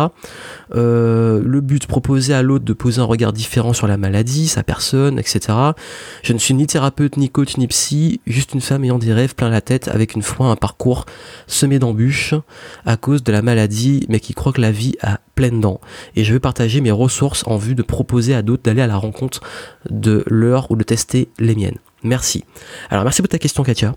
Euh, 0.75 1.41
le 1.45 1.61
but, 1.61 1.85
proposer 1.85 2.33
à 2.33 2.41
l'autre 2.41 2.65
de 2.65 2.73
poser 2.73 2.99
un 2.99 3.03
regard 3.03 3.33
différent 3.33 3.71
sur 3.71 3.85
la 3.85 3.97
maladie, 3.97 4.47
sa 4.47 4.63
personne, 4.63 5.19
etc. 5.19 5.55
Je 6.23 6.33
ne 6.33 6.39
suis 6.39 6.55
ni 6.55 6.65
thérapeute, 6.65 7.17
ni 7.17 7.29
coach, 7.29 7.57
ni 7.57 7.67
psy, 7.67 8.19
juste 8.25 8.55
une 8.55 8.61
femme 8.61 8.83
ayant 8.83 8.97
des 8.97 9.13
rêves 9.13 9.35
plein 9.35 9.49
la 9.49 9.61
tête 9.61 9.89
avec 9.89 10.15
une 10.15 10.23
foi, 10.23 10.47
un 10.47 10.55
parcours 10.55 11.05
semé 11.45 11.77
d'embûches 11.77 12.33
à 12.87 12.97
cause 12.97 13.21
de 13.23 13.31
la 13.31 13.43
maladie, 13.43 14.07
mais 14.09 14.19
qui 14.19 14.33
croit 14.33 14.53
que 14.53 14.61
la 14.61 14.71
vie 14.71 14.95
a 15.03 15.19
pleine 15.37 15.61
dents. 15.61 15.79
Et 16.17 16.25
je 16.25 16.33
veux 16.33 16.39
partager 16.41 16.81
mes 16.81 16.91
ressources 16.91 17.43
en 17.45 17.57
vue 17.57 17.75
de 17.75 17.83
proposer 17.83 18.33
à 18.33 18.41
d'autres 18.41 18.63
d'aller 18.63 18.81
à 18.81 18.87
la 18.87 18.97
rencontre 18.97 19.39
de 19.89 20.23
leur 20.27 20.69
ou 20.71 20.75
de 20.75 20.83
tester 20.83 21.29
les 21.39 21.55
miennes. 21.55 21.77
Merci. 22.03 22.43
Alors 22.89 23.03
merci 23.03 23.21
pour 23.21 23.29
ta 23.29 23.37
question 23.37 23.63
Katia. 23.63 23.95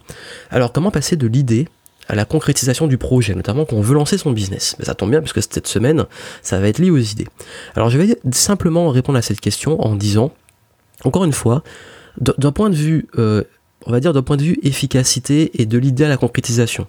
Alors 0.51 0.73
comment 0.73 0.91
passer 0.91 1.17
de 1.17 1.27
l'idée 1.27 1.67
à 2.09 2.15
la 2.15 2.25
concrétisation 2.25 2.87
du 2.87 2.99
projet, 2.99 3.35
notamment 3.35 3.65
quand 3.65 3.77
on 3.77 3.81
veut 3.81 3.95
lancer 3.95 4.19
son 4.19 4.33
business? 4.33 4.77
Mais 4.79 4.85
ça 4.85 4.95
tombe 4.95 5.11
bien 5.11 5.21
puisque 5.21 5.43
cette 5.43 5.67
semaine, 5.67 6.05
ça 6.43 6.61
va 6.61 6.69
être 6.69 6.79
lié 6.79 6.91
aux 6.91 6.99
idées. 6.99 7.29
Alors 7.75 7.89
je 7.89 7.99
vais 7.99 8.19
simplement 8.33 8.91
répondre 8.91 9.19
à 9.19 9.23
cette 9.23 9.41
question 9.41 9.81
en 9.81 9.97
disant, 9.97 10.33
encore 11.05 11.25
une 11.25 11.33
fois, 11.33 11.63
d'un 12.21 12.53
point 12.53 12.69
de 12.69 12.77
vue 12.77 13.09
euh, 13.19 13.45
on 13.87 13.93
va 13.93 14.01
dire 14.01 14.13
d'un 14.13 14.23
point 14.23 14.37
de 14.37 14.43
vue 14.43 14.59
efficacité 14.63 15.51
et 15.61 15.67
de 15.67 15.79
l'idée 15.79 16.05
à 16.05 16.09
la 16.09 16.17
concrétisation. 16.17 16.87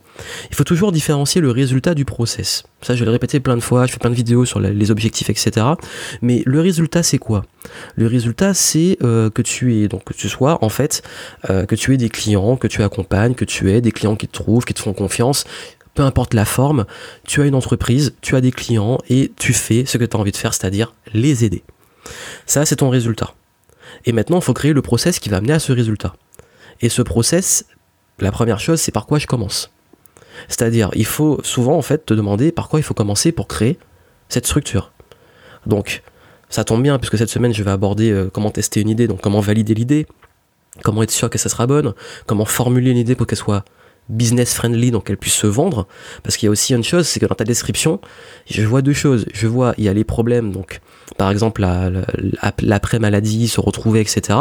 Il 0.50 0.56
faut 0.56 0.64
toujours 0.64 0.92
différencier 0.92 1.40
le 1.40 1.50
résultat 1.50 1.94
du 1.94 2.06
process. 2.06 2.64
Ça, 2.82 2.96
je 2.96 3.00
vais 3.00 3.06
le 3.06 3.12
répéter 3.12 3.40
plein 3.40 3.56
de 3.56 3.62
fois, 3.62 3.86
je 3.86 3.94
fais 3.94 3.98
plein 3.98 4.10
de 4.10 4.16
vidéos 4.16 4.46
sur 4.46 4.60
les 4.60 4.92
objectifs, 4.92 5.30
etc. 5.30 5.66
Mais 6.22 6.44
le 6.46 6.60
résultat, 6.60 7.04
c'est 7.04 7.18
quoi? 7.18 7.46
Le 7.96 8.08
résultat, 8.08 8.54
c'est 8.54 8.98
euh, 9.04 9.30
que 9.30 9.42
tu 9.42 9.78
es, 9.78 9.88
donc 9.88 10.04
que 10.04 10.14
tu 10.14 10.28
sois 10.28 10.64
en 10.64 10.70
fait, 10.70 11.02
euh, 11.50 11.66
que 11.66 11.76
tu 11.76 11.94
aies 11.94 11.98
des 11.98 12.10
clients, 12.10 12.58
que 12.58 12.68
tu 12.68 12.84
accompagnes, 12.84 13.36
que 13.36 13.46
tu 13.46 13.72
aies 13.72 13.82
des 13.82 13.92
clients 13.92 14.16
qui 14.16 14.28
te 14.28 14.34
trouvent, 14.34 14.66
qui 14.66 14.74
te 14.74 14.82
font 14.82 14.94
confiance, 14.94 15.46
peu 15.94 16.04
importe 16.04 16.34
la 16.34 16.46
forme, 16.46 16.86
tu 17.26 17.42
as 17.42 17.46
une 17.46 17.56
entreprise, 17.56 18.16
tu 18.22 18.36
as 18.36 18.42
des 18.42 18.52
clients 18.52 18.98
et 19.10 19.32
tu 19.38 19.54
fais 19.54 19.86
ce 19.86 19.98
que 19.98 20.06
tu 20.06 20.16
as 20.16 20.20
envie 20.20 20.32
de 20.32 20.38
faire, 20.38 20.54
c'est-à-dire 20.54 20.94
les 21.14 21.46
aider. 21.46 21.64
Ça, 22.46 22.66
c'est 22.66 22.78
ton 22.78 22.90
résultat. 22.90 23.34
Et 24.06 24.12
maintenant, 24.14 24.38
il 24.40 24.44
faut 24.44 24.54
créer 24.54 24.74
le 24.74 24.82
process 24.82 25.20
qui 25.20 25.30
va 25.30 25.38
amener 25.38 25.54
à 25.54 25.60
ce 25.60 25.72
résultat. 25.72 26.14
Et 26.82 26.90
ce 26.90 27.02
process, 27.02 27.66
la 28.20 28.32
première 28.32 28.60
chose, 28.60 28.80
c'est 28.80 28.92
par 28.92 29.06
quoi 29.06 29.20
je 29.20 29.28
commence. 29.28 29.72
C'est-à-dire, 30.48 30.90
il 30.94 31.06
faut 31.06 31.40
souvent 31.44 31.78
en 31.78 31.82
fait 31.82 32.06
te 32.06 32.14
demander 32.14 32.52
par 32.52 32.70
quoi 32.70 32.80
il 32.80 32.84
faut 32.84 32.94
commencer 32.94 33.32
pour 33.32 33.48
créer 33.48 33.78
cette 34.30 34.46
structure. 34.46 34.92
Donc, 35.66 36.02
ça 36.50 36.64
tombe 36.64 36.82
bien 36.82 36.98
puisque 36.98 37.18
cette 37.18 37.30
semaine 37.30 37.54
je 37.54 37.64
vais 37.64 37.72
aborder 37.72 38.12
euh, 38.12 38.30
comment 38.32 38.52
tester 38.52 38.82
une 38.82 38.90
idée, 38.90 39.08
donc 39.08 39.22
comment 39.22 39.40
valider 39.40 39.74
l'idée, 39.74 40.08
comment 40.84 41.04
être 41.04 41.12
sûr 41.12 41.30
que 41.30 41.38
ça 41.38 41.50
sera 41.50 41.68
bonne, 41.68 41.94
comment 42.26 42.46
formuler 42.46 42.92
une 42.92 42.98
idée 42.98 43.16
pour 43.16 43.28
qu'elle 43.28 43.38
soit 43.38 43.64
business 44.10 44.54
friendly, 44.54 44.92
donc 44.92 45.06
qu'elle 45.06 45.18
puisse 45.18 45.36
se 45.36 45.48
vendre. 45.48 45.88
Parce 46.24 46.38
qu'il 46.38 46.48
y 46.48 46.50
a 46.50 46.52
aussi 46.52 46.74
une 46.74 46.84
chose, 46.84 47.08
c'est 47.08 47.20
que 47.20 47.26
dans 47.26 47.36
ta 47.36 47.44
description, 47.44 48.02
je 48.50 48.64
vois 48.64 48.82
deux 48.82 48.94
choses. 48.94 49.26
Je 49.34 49.48
vois, 49.48 49.74
il 49.78 49.86
y 49.86 49.90
a 49.90 49.94
les 49.94 50.04
problèmes, 50.04 50.52
donc 50.52 50.82
par 51.18 51.32
exemple 51.32 51.66
l'après-maladie, 52.62 53.48
se 53.48 53.62
retrouver, 53.62 54.02
etc. 54.02 54.40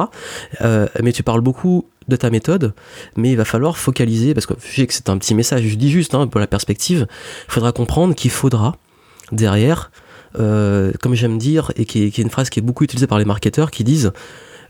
Euh, 0.63 0.89
mais 1.03 1.13
tu 1.13 1.23
parles 1.23 1.43
beaucoup 1.43 1.87
de 2.11 2.17
ta 2.17 2.29
méthode, 2.31 2.75
mais 3.17 3.31
il 3.31 3.37
va 3.37 3.47
falloir 3.47 3.79
focaliser, 3.79 4.35
parce 4.35 4.47
que 4.47 4.55
je 4.63 4.77
sais 4.77 4.87
que 4.87 4.93
c'est 4.93 5.09
un 5.09 5.17
petit 5.17 5.35
message, 5.35 5.63
je 5.63 5.75
dis 5.77 5.91
juste 5.91 6.15
hein, 6.15 6.27
pour 6.27 6.41
la 6.41 6.47
perspective, 6.47 7.07
faudra 7.49 7.73
comprendre 7.73 8.15
qu'il 8.15 8.31
faudra 8.31 8.77
derrière, 9.33 9.91
euh, 10.39 10.93
comme 11.01 11.15
j'aime 11.15 11.39
dire, 11.39 11.73
et 11.77 11.87
qui 11.87 12.05
est, 12.05 12.11
qui 12.11 12.21
est, 12.21 12.25
une 12.25 12.31
phrase 12.31 12.51
qui 12.51 12.59
est 12.59 12.63
beaucoup 12.63 12.85
utilisée 12.85 13.07
par 13.07 13.19
les 13.19 13.25
marketeurs, 13.25 13.71
qui 13.71 13.85
disent 13.85 14.13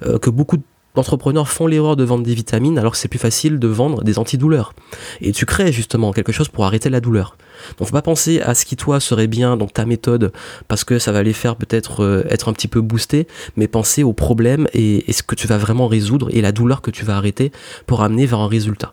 euh, 0.07 0.19
que 0.19 0.31
beaucoup 0.31 0.57
de 0.57 0.63
d'entrepreneurs 0.95 1.49
font 1.49 1.67
l'erreur 1.67 1.97
de 1.97 2.05
vendre 2.05 2.25
des 2.25 2.35
vitamines 2.35 2.79
alors 2.79 2.93
que 2.93 2.99
c'est 2.99 3.09
plus 3.09 3.19
facile 3.19 3.59
de 3.59 3.69
vendre 3.69 4.03
des 4.03 4.19
antidouleurs. 4.19 4.75
Et 5.21 5.33
tu 5.33 5.47
crées 5.47 5.73
justement 5.73 6.13
quelque 6.13 6.33
chose 6.33 6.49
pour 6.49 6.65
arrêter 6.65 6.91
la 6.91 7.01
douleur. 7.01 7.37
Donc 7.79 7.89
faut 7.89 7.93
pas 7.93 8.03
penser 8.03 8.41
à 8.41 8.55
ce 8.55 8.65
qui 8.65 8.77
toi 8.77 9.01
serait 9.01 9.27
bien, 9.27 9.57
donc 9.57 9.73
ta 9.73 9.85
méthode, 9.85 10.33
parce 10.69 10.85
que 10.85 10.99
ça 10.99 11.13
va 11.13 11.23
les 11.23 11.33
faire 11.33 11.57
peut-être 11.57 12.03
euh, 12.03 12.25
être 12.29 12.49
un 12.49 12.53
petit 12.53 12.69
peu 12.69 12.81
boosté, 12.81 13.27
mais 13.57 13.69
penser 13.69 14.03
au 14.03 14.13
problème 14.13 14.67
et, 14.73 15.05
ce 15.13 15.23
que 15.23 15.35
tu 15.35 15.47
vas 15.47 15.59
vraiment 15.59 15.89
résoudre 15.89 16.29
et 16.33 16.41
la 16.41 16.53
douleur 16.53 16.83
que 16.83 16.91
tu 16.91 17.05
vas 17.05 17.17
arrêter 17.17 17.53
pour 17.87 18.03
amener 18.03 18.27
vers 18.27 18.41
un 18.41 18.49
résultat. 18.49 18.93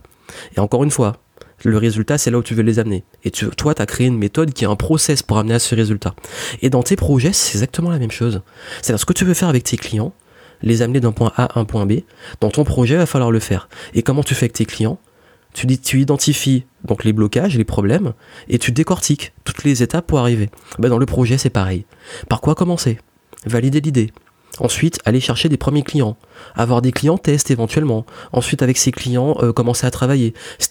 Et 0.55 0.59
encore 0.59 0.83
une 0.83 0.91
fois, 0.91 1.17
le 1.63 1.77
résultat, 1.77 2.17
c'est 2.17 2.29
là 2.29 2.37
où 2.37 2.43
tu 2.43 2.53
veux 2.53 2.63
les 2.63 2.79
amener. 2.79 3.03
Et 3.23 3.31
toi, 3.31 3.73
tu 3.73 3.81
as 3.81 3.85
créé 3.85 4.07
une 4.07 4.17
méthode 4.17 4.53
qui 4.53 4.63
est 4.63 4.67
un 4.67 4.75
process 4.75 5.23
pour 5.23 5.37
amener 5.37 5.55
à 5.55 5.59
ce 5.59 5.73
résultat. 5.73 6.13
Et 6.61 6.69
dans 6.69 6.83
tes 6.83 6.95
projets, 6.95 7.33
c'est 7.33 7.55
exactement 7.55 7.89
la 7.89 7.97
même 7.97 8.11
chose. 8.11 8.41
C'est-à-dire 8.81 8.99
ce 8.99 9.05
que 9.05 9.13
tu 9.13 9.25
veux 9.25 9.33
faire 9.33 9.49
avec 9.49 9.63
tes 9.63 9.77
clients, 9.77 10.13
les 10.61 10.81
amener 10.81 10.99
d'un 10.99 11.11
point 11.11 11.31
A 11.35 11.45
à 11.45 11.59
un 11.59 11.65
point 11.65 11.85
B. 11.85 11.99
Dans 12.41 12.49
ton 12.49 12.63
projet, 12.63 12.95
il 12.95 12.99
va 12.99 13.05
falloir 13.05 13.31
le 13.31 13.39
faire. 13.39 13.69
Et 13.93 14.01
comment 14.01 14.23
tu 14.23 14.35
fais 14.35 14.45
avec 14.45 14.53
tes 14.53 14.65
clients? 14.65 14.99
Tu, 15.53 15.99
identifies 15.99 16.65
donc 16.83 17.03
les 17.03 17.13
blocages, 17.13 17.57
les 17.57 17.63
problèmes, 17.63 18.13
et 18.47 18.59
tu 18.59 18.71
décortiques 18.71 19.33
toutes 19.43 19.63
les 19.63 19.81
étapes 19.81 20.05
pour 20.05 20.19
arriver. 20.19 20.49
Ben 20.77 20.89
dans 20.89 20.99
le 20.99 21.05
projet, 21.07 21.39
c'est 21.39 21.49
pareil. 21.49 21.85
Par 22.29 22.41
quoi 22.41 22.53
commencer? 22.53 22.99
Valider 23.45 23.81
l'idée, 23.81 24.11
Ensuite, 24.59 24.99
aller 25.05 25.19
chercher 25.19 25.49
des 25.49 25.57
premiers 25.57 25.83
clients, 25.83 26.17
avoir 26.55 26.81
des 26.81 26.91
clients 26.91 27.17
tests 27.17 27.51
éventuellement. 27.51 28.05
Ensuite, 28.33 28.63
avec 28.63 28.77
ces 28.77 28.91
clients, 28.91 29.37
euh, 29.41 29.53
commencer 29.53 29.85
à 29.85 29.91
travailler. 29.91 30.33
Si 30.57 30.69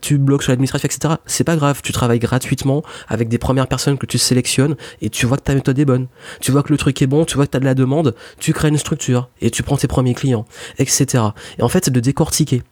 tu 0.00 0.18
bloques 0.18 0.42
sur 0.42 0.52
l'administration, 0.52 0.86
etc., 0.86 1.14
c'est 1.24 1.44
pas 1.44 1.56
grave. 1.56 1.80
Tu 1.82 1.92
travailles 1.92 2.18
gratuitement 2.18 2.82
avec 3.08 3.28
des 3.28 3.38
premières 3.38 3.66
personnes 3.66 3.96
que 3.96 4.06
tu 4.06 4.18
sélectionnes 4.18 4.76
et 5.00 5.08
tu 5.08 5.24
vois 5.24 5.38
que 5.38 5.42
ta 5.42 5.54
méthode 5.54 5.78
est 5.78 5.84
bonne. 5.84 6.08
Tu 6.40 6.52
vois 6.52 6.62
que 6.62 6.70
le 6.70 6.76
truc 6.76 7.00
est 7.00 7.06
bon, 7.06 7.24
tu 7.24 7.36
vois 7.36 7.46
que 7.46 7.52
tu 7.52 7.56
as 7.56 7.60
de 7.60 7.64
la 7.64 7.74
demande, 7.74 8.14
tu 8.38 8.52
crées 8.52 8.68
une 8.68 8.78
structure 8.78 9.30
et 9.40 9.50
tu 9.50 9.62
prends 9.62 9.76
tes 9.76 9.88
premiers 9.88 10.14
clients, 10.14 10.44
etc. 10.78 11.24
Et 11.58 11.62
en 11.62 11.68
fait, 11.68 11.86
c'est 11.86 11.90
de 11.90 12.00
décortiquer 12.00 12.62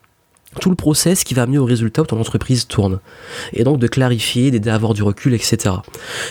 tout 0.61 0.71
le 0.71 0.77
process 0.77 1.25
qui 1.25 1.35
va 1.35 1.43
amener 1.43 1.59
au 1.59 1.65
résultat 1.65 2.03
où 2.03 2.07
ton 2.07 2.21
entreprise 2.21 2.67
tourne. 2.67 3.01
Et 3.53 3.65
donc 3.65 3.79
de 3.79 3.87
clarifier, 3.87 4.51
d'aider 4.51 4.71
à 4.71 4.75
avoir 4.75 4.95
du 4.95 5.03
recul, 5.03 5.35
etc. 5.35 5.77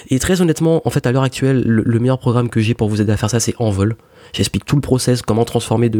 Et 0.09 0.19
très 0.19 0.41
honnêtement, 0.41 0.81
en 0.85 0.89
fait, 0.89 1.05
à 1.07 1.11
l'heure 1.11 1.23
actuelle, 1.23 1.63
le, 1.65 1.83
le 1.85 1.99
meilleur 1.99 2.19
programme 2.19 2.49
que 2.49 2.61
j'ai 2.61 2.73
pour 2.73 2.89
vous 2.89 3.01
aider 3.01 3.11
à 3.11 3.17
faire 3.17 3.29
ça, 3.29 3.39
c'est 3.39 3.55
Envol. 3.59 3.95
J'explique 4.33 4.65
tout 4.65 4.75
le 4.75 4.81
process, 4.81 5.21
comment 5.21 5.45
transformer 5.45 5.91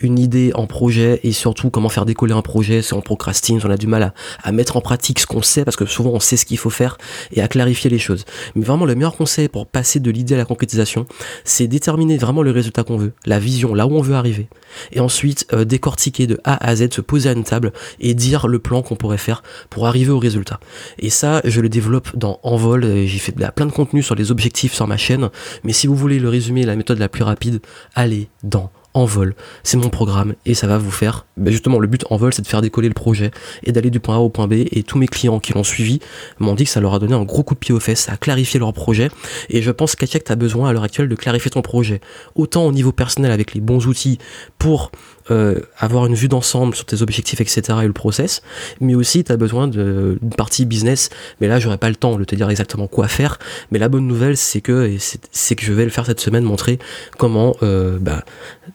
une 0.00 0.18
idée 0.18 0.52
en 0.54 0.66
projet 0.66 1.20
et 1.22 1.32
surtout 1.32 1.70
comment 1.70 1.88
faire 1.88 2.06
décoller 2.06 2.34
un 2.34 2.42
projet 2.42 2.82
si 2.82 2.94
on 2.94 3.00
procrastine, 3.00 3.60
si 3.60 3.66
on 3.66 3.70
a 3.70 3.76
du 3.76 3.86
mal 3.86 4.12
à, 4.42 4.52
mettre 4.52 4.76
en 4.76 4.80
pratique 4.80 5.20
ce 5.20 5.26
qu'on 5.26 5.42
sait 5.42 5.64
parce 5.64 5.76
que 5.76 5.86
souvent 5.86 6.10
on 6.10 6.20
sait 6.20 6.36
ce 6.36 6.44
qu'il 6.44 6.58
faut 6.58 6.70
faire 6.70 6.98
et 7.32 7.42
à 7.42 7.48
clarifier 7.48 7.90
les 7.90 7.98
choses. 7.98 8.24
Mais 8.54 8.64
vraiment 8.64 8.84
le 8.84 8.94
meilleur 8.94 9.16
conseil 9.16 9.48
pour 9.48 9.66
passer 9.66 10.00
de 10.00 10.10
l'idée 10.10 10.34
à 10.34 10.38
la 10.38 10.44
concrétisation, 10.44 11.06
c'est 11.44 11.68
déterminer 11.68 12.16
vraiment 12.18 12.42
le 12.42 12.50
résultat 12.50 12.82
qu'on 12.82 12.96
veut, 12.96 13.12
la 13.26 13.38
vision, 13.38 13.74
là 13.74 13.86
où 13.86 13.96
on 13.96 14.02
veut 14.02 14.14
arriver. 14.14 14.48
Et 14.92 15.00
ensuite 15.00 15.46
euh, 15.52 15.64
décortiquer 15.64 16.26
de 16.26 16.38
A 16.44 16.64
à 16.66 16.76
Z, 16.76 16.92
se 16.92 17.00
poser 17.00 17.28
à 17.28 17.32
une 17.32 17.44
table 17.44 17.72
et 18.00 18.14
dire 18.14 18.48
le 18.48 18.58
plan 18.58 18.82
qu'on 18.82 18.96
pourrait 18.96 19.18
faire 19.18 19.42
pour 19.68 19.86
arriver 19.86 20.10
au 20.10 20.18
résultat. 20.18 20.60
Et 20.98 21.10
ça, 21.10 21.40
je 21.44 21.60
le 21.60 21.68
développe 21.68 22.16
dans 22.16 22.40
Envol, 22.42 22.84
j'ai 23.06 23.18
fait 23.18 23.32
plein 23.32 23.66
de 23.66 23.72
contenu 23.72 24.02
sur 24.02 24.14
les 24.14 24.30
objectifs 24.30 24.74
sur 24.74 24.86
ma 24.86 24.96
chaîne, 24.96 25.30
mais 25.64 25.72
si 25.72 25.86
vous 25.86 25.94
voulez 25.94 26.18
le 26.18 26.28
résumer, 26.28 26.64
la 26.64 26.76
méthode 26.76 26.98
la 26.98 27.08
plus 27.08 27.24
rapide, 27.24 27.49
allez 27.94 28.28
dans 28.42 28.70
en 28.94 29.04
vol. 29.04 29.34
C'est 29.62 29.76
mon 29.76 29.88
programme 29.88 30.34
et 30.46 30.54
ça 30.54 30.66
va 30.66 30.78
vous 30.78 30.90
faire. 30.90 31.26
Ben 31.36 31.50
justement, 31.50 31.78
le 31.78 31.86
but 31.86 32.04
en 32.10 32.16
vol, 32.16 32.32
c'est 32.32 32.42
de 32.42 32.46
faire 32.46 32.60
décoller 32.60 32.88
le 32.88 32.94
projet 32.94 33.30
et 33.62 33.72
d'aller 33.72 33.90
du 33.90 34.00
point 34.00 34.16
A 34.16 34.18
au 34.18 34.28
point 34.28 34.48
B. 34.48 34.64
Et 34.72 34.82
tous 34.82 34.98
mes 34.98 35.06
clients 35.06 35.38
qui 35.38 35.52
l'ont 35.52 35.64
suivi 35.64 36.00
m'ont 36.38 36.54
dit 36.54 36.64
que 36.64 36.70
ça 36.70 36.80
leur 36.80 36.94
a 36.94 36.98
donné 36.98 37.14
un 37.14 37.22
gros 37.22 37.42
coup 37.42 37.54
de 37.54 37.60
pied 37.60 37.74
aux 37.74 37.80
fesses, 37.80 38.00
ça 38.00 38.12
a 38.12 38.16
clarifié 38.16 38.58
leur 38.58 38.72
projet. 38.72 39.10
Et 39.48 39.62
je 39.62 39.70
pense 39.70 39.94
qu'Atiak, 39.94 40.24
tu 40.24 40.32
as 40.32 40.36
besoin 40.36 40.68
à 40.68 40.72
l'heure 40.72 40.82
actuelle 40.82 41.08
de 41.08 41.14
clarifier 41.14 41.50
ton 41.50 41.62
projet. 41.62 42.00
Autant 42.34 42.66
au 42.66 42.72
niveau 42.72 42.92
personnel 42.92 43.30
avec 43.30 43.54
les 43.54 43.60
bons 43.60 43.86
outils 43.86 44.18
pour 44.58 44.90
euh, 45.30 45.60
avoir 45.78 46.06
une 46.06 46.14
vue 46.14 46.28
d'ensemble 46.28 46.74
sur 46.74 46.84
tes 46.84 47.02
objectifs, 47.02 47.40
etc. 47.40 47.78
et 47.82 47.86
le 47.86 47.92
process, 47.92 48.42
mais 48.80 48.94
aussi 48.94 49.24
tu 49.24 49.32
as 49.32 49.36
besoin 49.36 49.68
d'une 49.68 50.18
partie 50.36 50.64
business. 50.64 51.10
Mais 51.40 51.48
là, 51.48 51.58
j'aurais 51.58 51.78
pas 51.78 51.88
le 51.88 51.96
temps 51.96 52.16
de 52.16 52.24
te 52.24 52.34
dire 52.34 52.50
exactement 52.50 52.86
quoi 52.86 53.08
faire. 53.08 53.38
Mais 53.70 53.78
la 53.78 53.88
bonne 53.88 54.06
nouvelle, 54.06 54.36
c'est 54.36 54.60
que 54.60 54.96
c'est 55.30 55.54
que 55.54 55.64
je 55.64 55.72
vais 55.72 55.84
le 55.84 55.90
faire 55.90 56.06
cette 56.06 56.20
semaine, 56.20 56.44
montrer 56.44 56.78
comment 57.18 57.56
euh, 57.62 57.98
bah, 58.00 58.24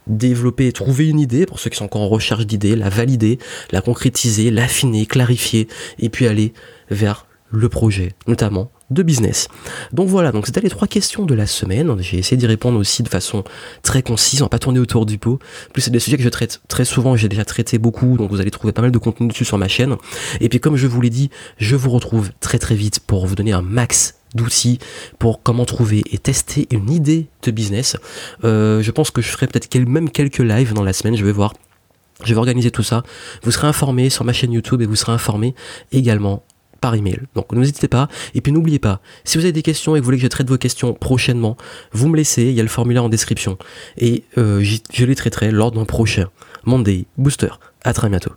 développer, 0.08 0.72
trouver 0.72 1.10
une 1.10 1.20
idée 1.20 1.46
pour 1.46 1.60
ceux 1.60 1.70
qui 1.70 1.78
sont 1.78 1.86
encore 1.86 2.02
en 2.02 2.10
recherche 2.10 2.46
d'idées, 2.46 2.76
la 2.76 2.90
valider, 2.90 3.40
la 3.72 3.82
concrétiser, 3.82 4.52
l'affiner, 4.52 5.06
clarifier, 5.06 5.68
et 6.00 6.10
puis 6.10 6.28
aller 6.28 6.54
vers 6.90 7.25
le 7.52 7.70
projet, 7.70 8.14
notamment 8.28 8.72
de 8.92 9.02
business. 9.02 9.48
Donc 9.94 10.08
voilà, 10.08 10.32
donc 10.32 10.46
c'était 10.46 10.62
les 10.62 10.70
trois 10.70 10.88
questions 10.88 11.26
de 11.26 11.34
la 11.34 11.48
semaine. 11.48 11.96
J'ai 12.00 12.18
essayé 12.18 12.38
d'y 12.38 12.46
répondre 12.46 12.78
aussi 12.78 13.02
de 13.02 13.10
façon 13.10 13.44
très 13.82 14.04
concise, 14.04 14.42
on 14.42 14.46
va 14.46 14.50
pas 14.50 14.60
tourner 14.60 14.80
autour 14.80 15.06
du 15.06 15.18
pot. 15.18 15.40
plus, 15.74 15.82
c'est 15.82 15.92
des 15.92 16.00
sujets 16.00 16.18
que 16.18 16.24
je 16.24 16.30
traite 16.30 16.62
très 16.68 16.86
souvent, 16.86 17.16
j'ai 17.16 17.30
déjà 17.30 17.46
traité 17.46 17.78
beaucoup, 17.78 18.18
donc 18.18 18.30
vous 18.30 18.42
allez 18.42 18.52
trouver 18.52 18.74
pas 18.74 18.82
mal 18.82 18.92
de 18.92 18.98
contenu 18.98 19.28
dessus 19.28 19.46
sur 19.46 19.58
ma 19.58 19.68
chaîne. 19.68 19.96
Et 20.40 20.50
puis 20.50 20.60
comme 20.60 20.76
je 20.76 20.88
vous 20.88 21.02
l'ai 21.02 21.10
dit, 21.10 21.30
je 21.58 21.76
vous 21.76 21.90
retrouve 21.90 22.32
très 22.40 22.60
très 22.60 22.76
vite 22.76 23.00
pour 23.00 23.26
vous 23.26 23.36
donner 23.36 23.54
un 23.54 23.62
max 23.62 24.16
d'outils 24.36 24.80
pour 25.18 25.42
comment 25.42 25.66
trouver 25.66 26.04
et 26.12 26.18
tester 26.18 26.68
une 26.70 26.92
idée 26.92 27.28
de 27.42 27.52
business. 27.52 27.96
Euh, 28.44 28.82
je 28.82 28.92
pense 28.92 29.10
que 29.10 29.22
je 29.22 29.30
ferai 29.30 29.48
peut-être 29.48 29.74
même 29.80 30.10
quelques 30.10 30.40
lives 30.40 30.74
dans 30.74 30.84
la 30.84 30.94
semaine, 30.94 31.16
je 31.16 31.26
vais 31.26 31.32
voir 31.32 31.54
Je 32.24 32.34
vais 32.34 32.40
organiser 32.40 32.70
tout 32.70 32.84
ça. 32.84 33.04
Vous 33.44 33.52
serez 33.52 33.68
informé 33.68 34.10
sur 34.10 34.26
ma 34.26 34.34
chaîne 34.34 34.52
YouTube 34.52 34.82
et 34.82 34.86
vous 34.86 34.96
serez 34.96 35.12
informé 35.14 35.56
également 35.92 36.44
email. 36.94 37.22
Donc 37.34 37.52
n'hésitez 37.54 37.88
pas. 37.88 38.08
Et 38.34 38.42
puis 38.42 38.52
n'oubliez 38.52 38.80
pas, 38.80 39.02
si 39.24 39.38
vous 39.38 39.44
avez 39.44 39.52
des 39.54 39.62
questions 39.62 39.96
et 39.96 40.00
que 40.00 40.04
vous 40.04 40.06
voulez 40.06 40.18
que 40.18 40.24
je 40.24 40.28
traite 40.28 40.50
vos 40.50 40.58
questions 40.58 40.94
prochainement, 40.94 41.58
vous 41.92 42.08
me 42.08 42.18
laissez, 42.18 42.44
il 42.44 42.54
y 42.54 42.60
a 42.60 42.64
le 42.64 42.70
formulaire 42.70 43.04
en 43.04 43.10
description. 43.10 43.58
Et 43.98 44.24
euh, 44.38 44.64
je 44.92 45.06
les 45.06 45.16
traiterai 45.16 45.52
lors 45.52 45.72
d'un 45.72 45.86
prochain 45.86 46.30
Monday 46.66 47.06
Booster. 47.18 47.50
À 47.84 47.94
très 47.94 48.10
bientôt. 48.10 48.32